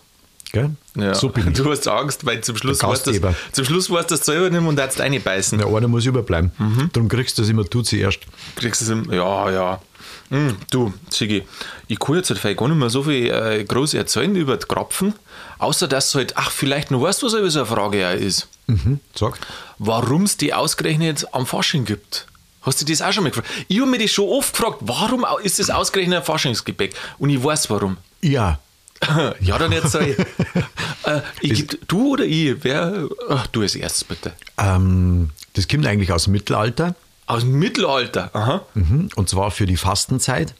Gell? 0.53 0.71
Ja. 0.95 1.13
So 1.13 1.29
bin 1.29 1.47
ich. 1.51 1.53
Du 1.57 1.69
hast 1.69 1.87
Angst, 1.87 2.25
weil 2.25 2.41
zum 2.41 2.55
Schluss 2.55 2.81
weißt 2.81 3.07
du 3.07 3.35
zum 3.51 3.65
Schluss 3.65 3.87
du 3.87 3.95
das 4.01 4.25
selber 4.25 4.49
mehr 4.49 4.61
und 4.61 4.75
darfst 4.77 4.99
reinbeißen. 4.99 5.59
Ja, 5.59 5.67
einer 5.67 5.87
muss 5.87 6.05
überbleiben. 6.05 6.51
Mhm. 6.57 6.89
Darum 6.93 7.09
kriegst 7.09 7.37
du 7.37 7.41
das 7.41 7.49
immer, 7.49 7.65
tut 7.65 7.87
sie 7.87 7.99
erst. 7.99 8.19
Kriegst 8.55 8.81
du 8.81 8.85
es 8.85 8.91
im, 8.91 9.11
ja, 9.11 9.51
ja. 9.51 9.81
Hm, 10.29 10.57
du, 10.71 10.93
Sigi, 11.09 11.43
ich 11.87 11.99
kann 11.99 12.15
jetzt 12.15 12.29
halt 12.29 12.39
vielleicht 12.39 12.59
gar 12.59 12.67
nicht 12.67 12.77
mehr 12.77 12.89
so 12.89 13.03
viel 13.03 13.29
äh, 13.31 13.63
groß 13.63 13.93
erzählen 13.93 14.35
über 14.35 14.57
die 14.57 14.65
Krapfen, 14.65 15.13
außer 15.57 15.87
dass 15.87 16.11
du 16.11 16.19
halt, 16.19 16.35
ach, 16.35 16.51
vielleicht 16.51 16.91
noch 16.91 17.01
weißt, 17.01 17.23
was 17.23 17.33
aber 17.33 17.49
so 17.49 17.59
eine 17.59 17.65
Frage 17.65 18.07
auch 18.07 18.13
ist. 18.13 18.47
Mhm. 18.67 18.99
Sag. 19.15 19.39
Warum 19.79 20.23
es 20.23 20.35
die 20.35 20.53
ausgerechnet 20.53 21.25
am 21.31 21.45
Fasching 21.45 21.85
gibt. 21.85 22.27
Hast 22.63 22.81
du 22.81 22.85
das 22.85 23.01
auch 23.01 23.13
schon 23.13 23.23
mal 23.23 23.29
gefragt? 23.29 23.47
Ich 23.69 23.79
habe 23.79 23.89
mir 23.89 23.99
das 23.99 24.11
schon 24.11 24.27
oft 24.27 24.53
gefragt, 24.53 24.79
warum 24.81 25.25
ist 25.43 25.59
das 25.59 25.69
ausgerechnet 25.69 26.17
ein 26.19 26.25
Faschingsgebäck? 26.25 26.93
Und 27.17 27.29
ich 27.29 27.41
weiß 27.41 27.69
warum. 27.69 27.95
Ja. 28.21 28.59
ja, 29.39 29.57
dann 29.57 29.71
erzähl. 29.71 30.17
äh, 31.03 31.21
ich, 31.39 31.53
geb- 31.67 31.87
du 31.87 32.13
oder 32.13 32.25
ich? 32.25 32.55
Wer? 32.63 33.07
Ach, 33.29 33.47
du 33.47 33.61
als 33.61 33.75
erstes 33.75 34.03
bitte. 34.03 34.33
Ähm, 34.57 35.29
das 35.53 35.67
kommt 35.69 35.85
eigentlich 35.85 36.11
aus 36.11 36.25
dem 36.25 36.33
Mittelalter. 36.33 36.95
Aus 37.27 37.43
dem 37.43 37.59
Mittelalter. 37.59 38.31
Aha. 38.33 38.61
Mhm. 38.73 39.09
Und 39.15 39.29
zwar 39.29 39.51
für 39.51 39.65
die 39.67 39.77
Fastenzeit. 39.77 40.55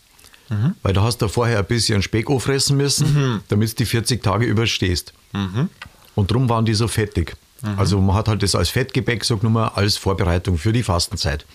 Weil 0.82 0.94
da 0.94 1.02
hast 1.02 1.18
du 1.18 1.28
vorher 1.28 1.60
ein 1.60 1.66
bisschen 1.66 2.02
Speck 2.02 2.30
auffressen 2.30 2.78
müssen, 2.78 3.42
damit 3.50 3.72
du 3.72 3.76
die 3.76 3.86
40 3.86 4.24
Tage 4.24 4.46
überstehst. 4.46 5.12
Und 6.16 6.32
darum 6.32 6.48
waren 6.48 6.64
die 6.64 6.74
so 6.74 6.88
fettig. 6.88 7.36
Also 7.76 8.00
man 8.00 8.16
hat 8.16 8.30
halt 8.30 8.44
das 8.44 8.56
als 8.56 8.70
Fettgebäck 8.70 9.26
so 9.26 9.36
genommen, 9.38 9.70
als 9.76 9.98
Vorbereitung 9.98 10.58
für 10.58 10.72
die 10.72 10.84
Fastenzeit. 10.84 11.46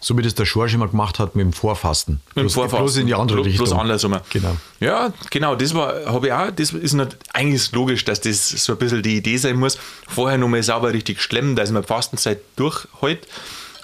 So 0.00 0.16
wie 0.16 0.22
das 0.22 0.34
der 0.34 0.44
Schorsch 0.44 0.74
immer 0.74 0.88
gemacht 0.88 1.18
hat 1.18 1.34
mit 1.36 1.44
dem 1.44 1.52
Vorfasten. 1.52 2.20
Mit 2.34 2.44
dem 2.44 2.50
Vorfasten. 2.50 2.78
Bloß 2.84 2.96
in 2.98 3.06
die 3.06 3.14
andere 3.14 3.38
Bloß- 3.40 3.44
Richtung. 3.44 3.66
Bloß 3.66 3.78
andersrum. 3.78 4.16
Genau. 4.30 4.56
Ja, 4.80 5.12
genau, 5.30 5.54
das 5.56 5.74
war, 5.74 6.04
habe 6.06 6.26
ich 6.28 6.32
auch, 6.32 6.50
das 6.50 6.72
ist 6.72 6.92
nicht, 6.92 7.16
eigentlich 7.32 7.54
ist 7.62 7.72
logisch, 7.74 8.04
dass 8.04 8.20
das 8.20 8.48
so 8.50 8.72
ein 8.72 8.78
bisschen 8.78 9.02
die 9.02 9.16
Idee 9.16 9.36
sein 9.36 9.56
muss. 9.56 9.78
Vorher 10.08 10.38
nochmal 10.38 10.62
sauber 10.62 10.92
richtig 10.92 11.20
schlemmen, 11.22 11.56
dass 11.56 11.70
man 11.70 11.82
Fastenzeit 11.84 12.40
durchhält. 12.56 13.26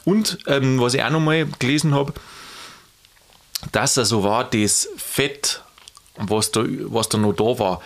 Und 0.04 0.38
ähm, 0.46 0.80
was 0.80 0.94
ich 0.94 1.02
auch 1.02 1.10
nochmal 1.10 1.46
gelesen 1.58 1.94
habe, 1.94 2.12
dass 3.72 3.96
er 3.96 4.04
so 4.04 4.22
war, 4.24 4.44
das 4.44 4.88
Fett, 4.96 5.62
was 6.16 6.50
da, 6.50 6.64
was 6.66 7.08
da 7.08 7.18
noch 7.18 7.32
da 7.32 7.58
war, 7.58 7.80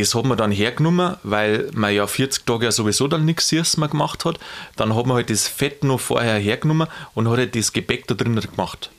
das 0.00 0.14
hat 0.14 0.24
man 0.24 0.36
dann 0.38 0.50
hergenommen, 0.52 1.16
weil 1.22 1.70
man 1.74 1.94
ja 1.94 2.06
40 2.06 2.44
Tage 2.46 2.64
ja 2.66 2.72
sowieso 2.72 3.08
dann 3.08 3.24
nichts 3.24 3.48
Süßes 3.48 3.76
mehr 3.76 3.88
gemacht 3.88 4.24
hat. 4.24 4.38
Dann 4.76 4.94
hat 4.94 5.06
man 5.06 5.16
halt 5.16 5.30
das 5.30 5.46
Fett 5.48 5.84
noch 5.84 6.00
vorher 6.00 6.38
hergenommen 6.38 6.88
und 7.14 7.28
hat 7.28 7.38
halt 7.38 7.54
das 7.56 7.72
Gebäck 7.72 8.06
da 8.06 8.14
drinnen 8.14 8.40
gemacht. 8.40 8.90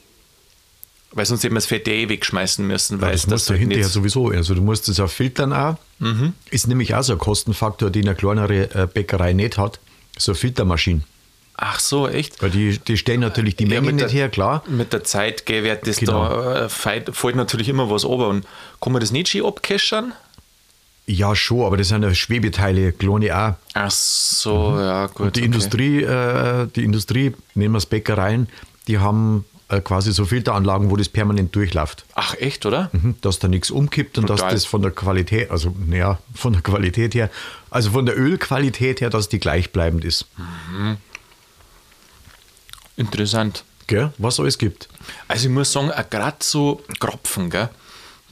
Weil 1.11 1.25
sonst 1.25 1.43
hätte 1.43 1.53
man 1.53 1.57
das 1.61 1.65
Fett 1.67 1.87
ja 1.87 1.93
eh 1.93 2.09
wegschmeißen 2.09 2.65
müssen. 2.67 2.99
Weil 3.01 3.13
Das 3.13 3.21
es 3.21 3.27
musst 3.27 3.47
du 3.47 3.51
halt 3.51 3.61
hinterher 3.61 3.85
nicht- 3.85 3.93
sowieso. 3.93 4.27
Also 4.29 4.53
du 4.53 4.61
musst 4.61 4.87
es 4.89 4.99
auch 4.99 5.09
filtern 5.09 5.53
auch. 5.53 5.77
Mhm. 5.99 6.33
Ist 6.51 6.67
nämlich 6.67 6.93
auch 6.95 7.03
so 7.03 7.13
ein 7.13 7.19
Kostenfaktor, 7.19 7.89
den 7.89 8.05
eine 8.07 8.15
kleinere 8.15 8.69
äh, 8.75 8.87
Bäckerei 8.87 9.33
nicht 9.33 9.57
hat. 9.57 9.79
So 10.17 10.31
eine 10.33 10.37
Filtermaschine. 10.37 11.01
Ach 11.59 11.79
so, 11.79 12.07
echt? 12.07 12.39
Weil 12.43 12.51
die, 12.51 12.77
die 12.77 12.97
stellen 12.97 13.21
natürlich 13.21 13.55
die 13.55 13.63
Ja, 13.63 13.69
Menge 13.69 13.87
mit 13.87 13.95
nicht 13.95 14.05
der- 14.07 14.13
her, 14.13 14.29
klar. 14.29 14.63
Mit 14.67 14.93
der 14.93 15.03
Zeit 15.05 15.45
gell, 15.47 15.63
wird 15.63 15.87
das 15.87 15.97
Genau. 15.97 16.27
da, 16.29 16.65
äh, 16.65 16.69
fällt, 16.69 17.15
fällt 17.15 17.35
natürlich 17.35 17.69
immer 17.69 17.89
was 17.89 18.05
runter. 18.05 18.27
Und 18.27 18.45
kann 18.79 18.93
man 18.93 18.99
das 18.99 19.11
nicht 19.11 19.29
schön 19.29 19.43
abkeschern? 19.45 20.13
Ja, 21.09 21.35
schon, 21.35 21.65
aber 21.65 21.77
das 21.77 21.87
sind 21.87 22.03
ja 22.03 22.13
Schwebeteile, 22.13 22.91
kleine 22.91 23.35
auch. 23.35 23.53
Ach 23.73 23.91
so, 23.91 24.77
ja, 24.77 25.07
gut. 25.07 25.19
Und 25.19 25.35
die 25.37 25.39
okay. 25.39 25.45
Industrie, 25.45 26.03
äh, 26.03 26.67
die 26.75 26.83
Industrie, 26.83 27.33
nehmen 27.55 27.73
wir 27.73 27.77
es 27.77 27.85
Bäckereien, 27.85 28.49
die 28.89 28.99
haben 28.99 29.45
äh, 29.69 29.79
quasi 29.79 30.11
so 30.11 30.25
Filteranlagen, 30.25 30.89
wo 30.91 30.97
das 30.97 31.07
permanent 31.07 31.55
durchläuft. 31.55 32.05
Ach, 32.13 32.35
echt, 32.35 32.65
oder? 32.65 32.89
Mhm, 32.91 33.15
Dass 33.21 33.39
da 33.39 33.47
nichts 33.47 33.71
umkippt 33.71 34.17
und 34.17 34.27
Total. 34.27 34.51
dass 34.51 34.53
das 34.63 34.65
von 34.65 34.81
der 34.81 34.91
Qualität, 34.91 35.49
also 35.49 35.73
naja, 35.77 36.19
von 36.35 36.51
der 36.53 36.61
Qualität 36.61 37.15
her, 37.15 37.29
also 37.69 37.91
von 37.91 38.05
der 38.05 38.17
Ölqualität 38.17 38.99
her, 38.99 39.09
dass 39.09 39.29
die 39.29 39.39
gleichbleibend 39.39 40.03
ist. 40.03 40.25
Interessant. 42.97 43.63
gell, 43.87 44.11
was 44.17 44.39
alles 44.39 44.57
gibt. 44.57 44.89
Also 45.27 45.47
ich 45.47 45.53
muss 45.53 45.71
sagen, 45.71 45.91
gerade 46.09 46.37
so 46.41 46.81
Kropfen, 46.99 47.49
gell, 47.49 47.69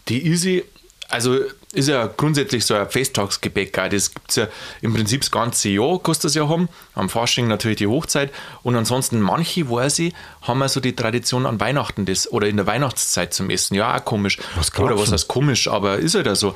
die 0.09 0.19
ist 0.19 0.43
ich, 0.45 0.63
also 1.09 1.39
ist 1.75 1.87
ja 1.89 2.07
grundsätzlich 2.07 2.65
so 2.65 2.73
ein 2.73 2.89
Festtagsgebäck, 2.89 3.73
gell, 3.73 3.89
das 3.89 4.13
gibt 4.13 4.29
es 4.29 4.35
ja 4.37 4.47
im 4.81 4.93
Prinzip 4.93 5.21
das 5.21 5.31
ganze 5.31 5.69
Jahr, 5.69 5.99
kannst 6.01 6.23
du 6.23 6.27
das 6.27 6.35
ja 6.35 6.47
haben, 6.47 6.69
am 6.93 7.09
Fasching 7.09 7.47
natürlich 7.47 7.77
die 7.77 7.87
Hochzeit 7.87 8.31
und 8.63 8.75
ansonsten 8.75 9.19
manche, 9.19 9.69
weiß 9.69 9.99
ich, 9.99 10.13
haben 10.41 10.61
ja 10.61 10.69
so 10.69 10.79
die 10.79 10.95
Tradition 10.95 11.45
an 11.45 11.59
Weihnachten 11.59 12.05
das 12.05 12.31
oder 12.31 12.47
in 12.47 12.57
der 12.57 12.67
Weihnachtszeit 12.67 13.33
zum 13.33 13.49
Essen, 13.49 13.75
ja 13.75 13.95
auch 13.95 14.05
komisch. 14.05 14.39
Was 14.55 14.77
oder 14.79 14.97
was 14.97 15.11
heißt 15.11 15.27
komisch, 15.27 15.67
aber 15.67 15.97
ist 15.97 16.15
halt 16.15 16.27
auch 16.27 16.35
so. 16.35 16.55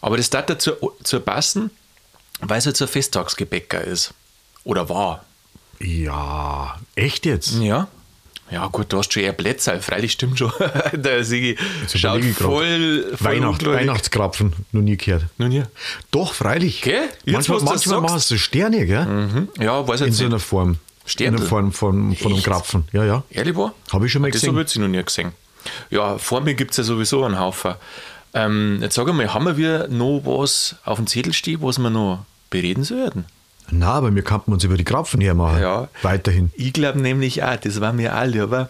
Aber 0.00 0.16
das 0.16 0.30
darf 0.30 0.46
dazu, 0.46 0.72
dazu 0.98 1.20
passen, 1.20 1.70
weil 2.40 2.58
es 2.58 2.66
halt 2.66 2.76
so 2.76 2.84
ein 2.84 2.88
Festtagsgebäcker 2.88 3.82
ist. 3.82 4.14
Oder 4.64 4.88
war. 4.88 5.24
Ja, 5.80 6.78
echt 6.94 7.26
jetzt? 7.26 7.54
Ja. 7.60 7.88
Ja, 8.50 8.66
gut, 8.68 8.92
du 8.92 8.98
hast 8.98 9.12
schon 9.12 9.22
eher 9.22 9.32
Plätze, 9.32 9.80
freilich 9.80 10.12
stimmt 10.12 10.38
schon. 10.38 10.52
Der 10.92 11.24
Sigi 11.24 11.56
Jetzt 11.82 11.98
schaut 11.98 12.24
ich 12.24 12.34
voll, 12.34 13.04
voll 13.14 13.34
Weihnacht. 13.34 13.64
Weihnachtskrapfen, 13.66 14.54
noch 14.72 14.82
nie 14.82 14.96
gehört. 14.96 15.24
Nun 15.36 15.52
ja. 15.52 15.64
Doch, 16.10 16.32
freilich. 16.32 16.80
Gell? 16.82 17.08
Jetzt, 17.24 17.34
manchmal 17.34 17.60
manchmal 17.60 18.00
machen 18.00 18.18
sie 18.20 18.38
Sterne, 18.38 18.86
gell? 18.86 19.04
Mhm. 19.04 19.48
Ja, 19.60 19.86
weiß 19.86 20.00
In 20.00 20.06
jetzt 20.06 20.16
so 20.16 20.24
einer 20.24 20.36
nicht. 20.36 20.46
Form. 20.46 20.78
Sternl. 21.04 21.34
In 21.34 21.40
der 21.40 21.46
Form 21.48 21.72
von, 21.72 22.14
von 22.16 22.32
einem? 22.32 22.42
Krapfen. 22.42 22.84
Ja, 22.92 23.04
ja. 23.04 23.22
Ehrlich 23.30 23.56
war? 23.56 23.74
Habe 23.92 24.06
ich 24.06 24.12
schon 24.12 24.22
mal 24.22 24.30
das 24.30 24.40
gesehen. 24.40 24.54
habe 24.56 24.66
ich 24.66 24.76
noch 24.76 24.88
nie 24.88 25.02
gesehen. 25.02 25.32
Ja, 25.90 26.18
vor 26.18 26.40
mir 26.40 26.54
gibt 26.54 26.70
es 26.72 26.76
ja 26.78 26.84
sowieso 26.84 27.24
einen 27.24 27.38
Haufen. 27.38 27.74
Ähm, 28.34 28.78
jetzt 28.80 28.94
sag 28.94 29.06
mal, 29.12 29.32
haben 29.32 29.56
wir 29.56 29.88
noch 29.88 30.20
was 30.24 30.76
auf 30.84 30.96
dem 30.98 31.06
Zettel 31.06 31.32
stehen, 31.32 31.62
was 31.62 31.78
wir 31.78 31.90
noch 31.90 32.24
bereden 32.50 32.84
sollten? 32.84 33.24
Na, 33.70 33.92
aber 33.92 34.14
wir 34.14 34.22
könnten 34.22 34.52
uns 34.52 34.64
über 34.64 34.76
die 34.76 34.84
Krapfen 34.84 35.20
hermachen. 35.20 35.60
Ja. 35.60 35.88
Weiterhin. 36.02 36.50
Ich 36.54 36.72
glaube 36.72 37.00
nämlich 37.00 37.42
auch, 37.42 37.56
das 37.56 37.80
war 37.80 37.92
mir 37.92 38.16
auch 38.18 38.24
lieber. 38.24 38.68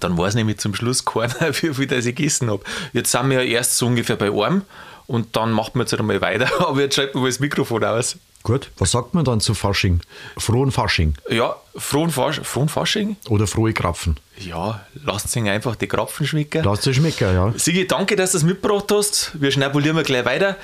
Dann 0.00 0.18
war 0.18 0.26
es 0.26 0.34
nämlich 0.34 0.58
zum 0.58 0.74
Schluss 0.74 1.04
keiner, 1.04 1.52
wie 1.62 1.72
viel 1.74 1.86
das 1.86 2.04
ich 2.06 2.14
gegessen 2.14 2.50
habe. 2.50 2.62
Jetzt 2.92 3.10
sind 3.12 3.30
wir 3.30 3.42
ja 3.42 3.58
erst 3.58 3.76
so 3.78 3.86
ungefähr 3.86 4.16
bei 4.16 4.30
einem 4.30 4.62
und 5.06 5.36
dann 5.36 5.52
macht 5.52 5.74
man 5.74 5.82
jetzt 5.84 5.92
halt 5.92 6.00
einmal 6.00 6.20
weiter. 6.20 6.48
Aber 6.68 6.80
jetzt 6.80 6.96
schalten 6.96 7.20
wir 7.20 7.26
das 7.28 7.40
Mikrofon 7.40 7.84
aus. 7.84 8.16
Gut, 8.44 8.70
was 8.78 8.92
sagt 8.92 9.14
man 9.14 9.24
dann 9.24 9.40
zu 9.40 9.52
Fasching? 9.52 10.00
Frohen 10.36 10.70
Fasching 10.70 11.14
Ja, 11.28 11.56
frohen, 11.76 12.10
Fasch 12.10 12.40
frohen 12.44 12.68
Fasching? 12.68 13.16
oder 13.28 13.48
frohe 13.48 13.72
Krapfen? 13.72 14.16
Ja, 14.38 14.80
lasst 15.04 15.28
sich 15.30 15.42
einfach 15.48 15.74
die 15.74 15.88
Krapfen 15.88 16.24
schmecken. 16.26 16.62
Lass 16.64 16.82
dir 16.82 16.94
schmecken, 16.94 17.34
ja. 17.34 17.52
Sigi, 17.56 17.86
danke, 17.86 18.14
dass 18.14 18.30
du 18.32 18.38
das 18.38 18.44
mitgebracht 18.44 18.84
hast. 18.92 19.32
Wir 19.40 19.50
schnabulieren 19.50 19.96
wir 19.96 20.04
gleich 20.04 20.24
weiter 20.24 20.56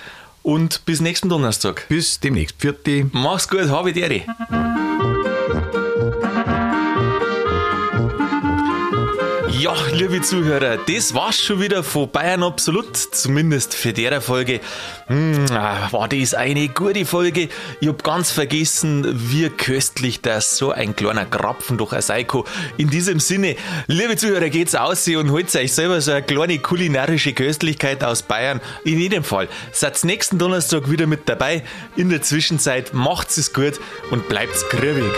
und 0.44 0.84
bis 0.84 1.00
nächsten 1.00 1.28
Donnerstag. 1.28 1.86
Bis 1.88 2.20
demnächst. 2.20 2.54
Vierte. 2.60 3.10
Mach's 3.12 3.48
gut, 3.48 3.68
habe 3.68 3.92
die 3.92 4.00
Ehre. 4.00 4.73
Ja, 9.64 9.74
liebe 9.92 10.20
Zuhörer, 10.20 10.76
das 10.76 11.14
war's 11.14 11.40
schon 11.40 11.58
wieder 11.58 11.82
von 11.82 12.10
Bayern 12.10 12.42
Absolut, 12.42 12.98
zumindest 12.98 13.72
für 13.72 13.94
der 13.94 14.20
Folge. 14.20 14.60
Hm, 15.06 15.46
ah, 15.52 15.88
war 15.90 16.06
das 16.06 16.34
eine 16.34 16.68
gute 16.68 17.06
Folge. 17.06 17.48
Ich 17.80 17.88
hab 17.88 18.04
ganz 18.04 18.30
vergessen, 18.30 19.06
wie 19.30 19.48
köstlich 19.48 20.20
das 20.20 20.58
so 20.58 20.70
ein 20.70 20.94
kleiner 20.94 21.24
Krapfen 21.24 21.78
durch 21.78 21.94
ein 21.94 22.02
Seiko. 22.02 22.44
In 22.76 22.90
diesem 22.90 23.20
Sinne, 23.20 23.56
liebe 23.86 24.18
Zuhörer, 24.18 24.50
geht's 24.50 24.74
aus 24.74 25.08
und 25.08 25.30
holt 25.30 25.56
euch 25.56 25.72
selber 25.72 25.98
so 26.02 26.12
eine 26.12 26.22
kleine 26.22 26.58
kulinarische 26.58 27.32
Köstlichkeit 27.32 28.04
aus 28.04 28.20
Bayern. 28.20 28.60
In 28.84 29.00
jedem 29.00 29.24
Fall, 29.24 29.48
seid 29.72 30.04
nächsten 30.04 30.36
Donnerstag 30.36 30.90
wieder 30.90 31.06
mit 31.06 31.26
dabei. 31.26 31.62
In 31.96 32.10
der 32.10 32.20
Zwischenzeit 32.20 32.92
macht's 32.92 33.38
es 33.38 33.54
gut 33.54 33.80
und 34.10 34.28
bleibt's 34.28 34.68
grübig. 34.68 35.14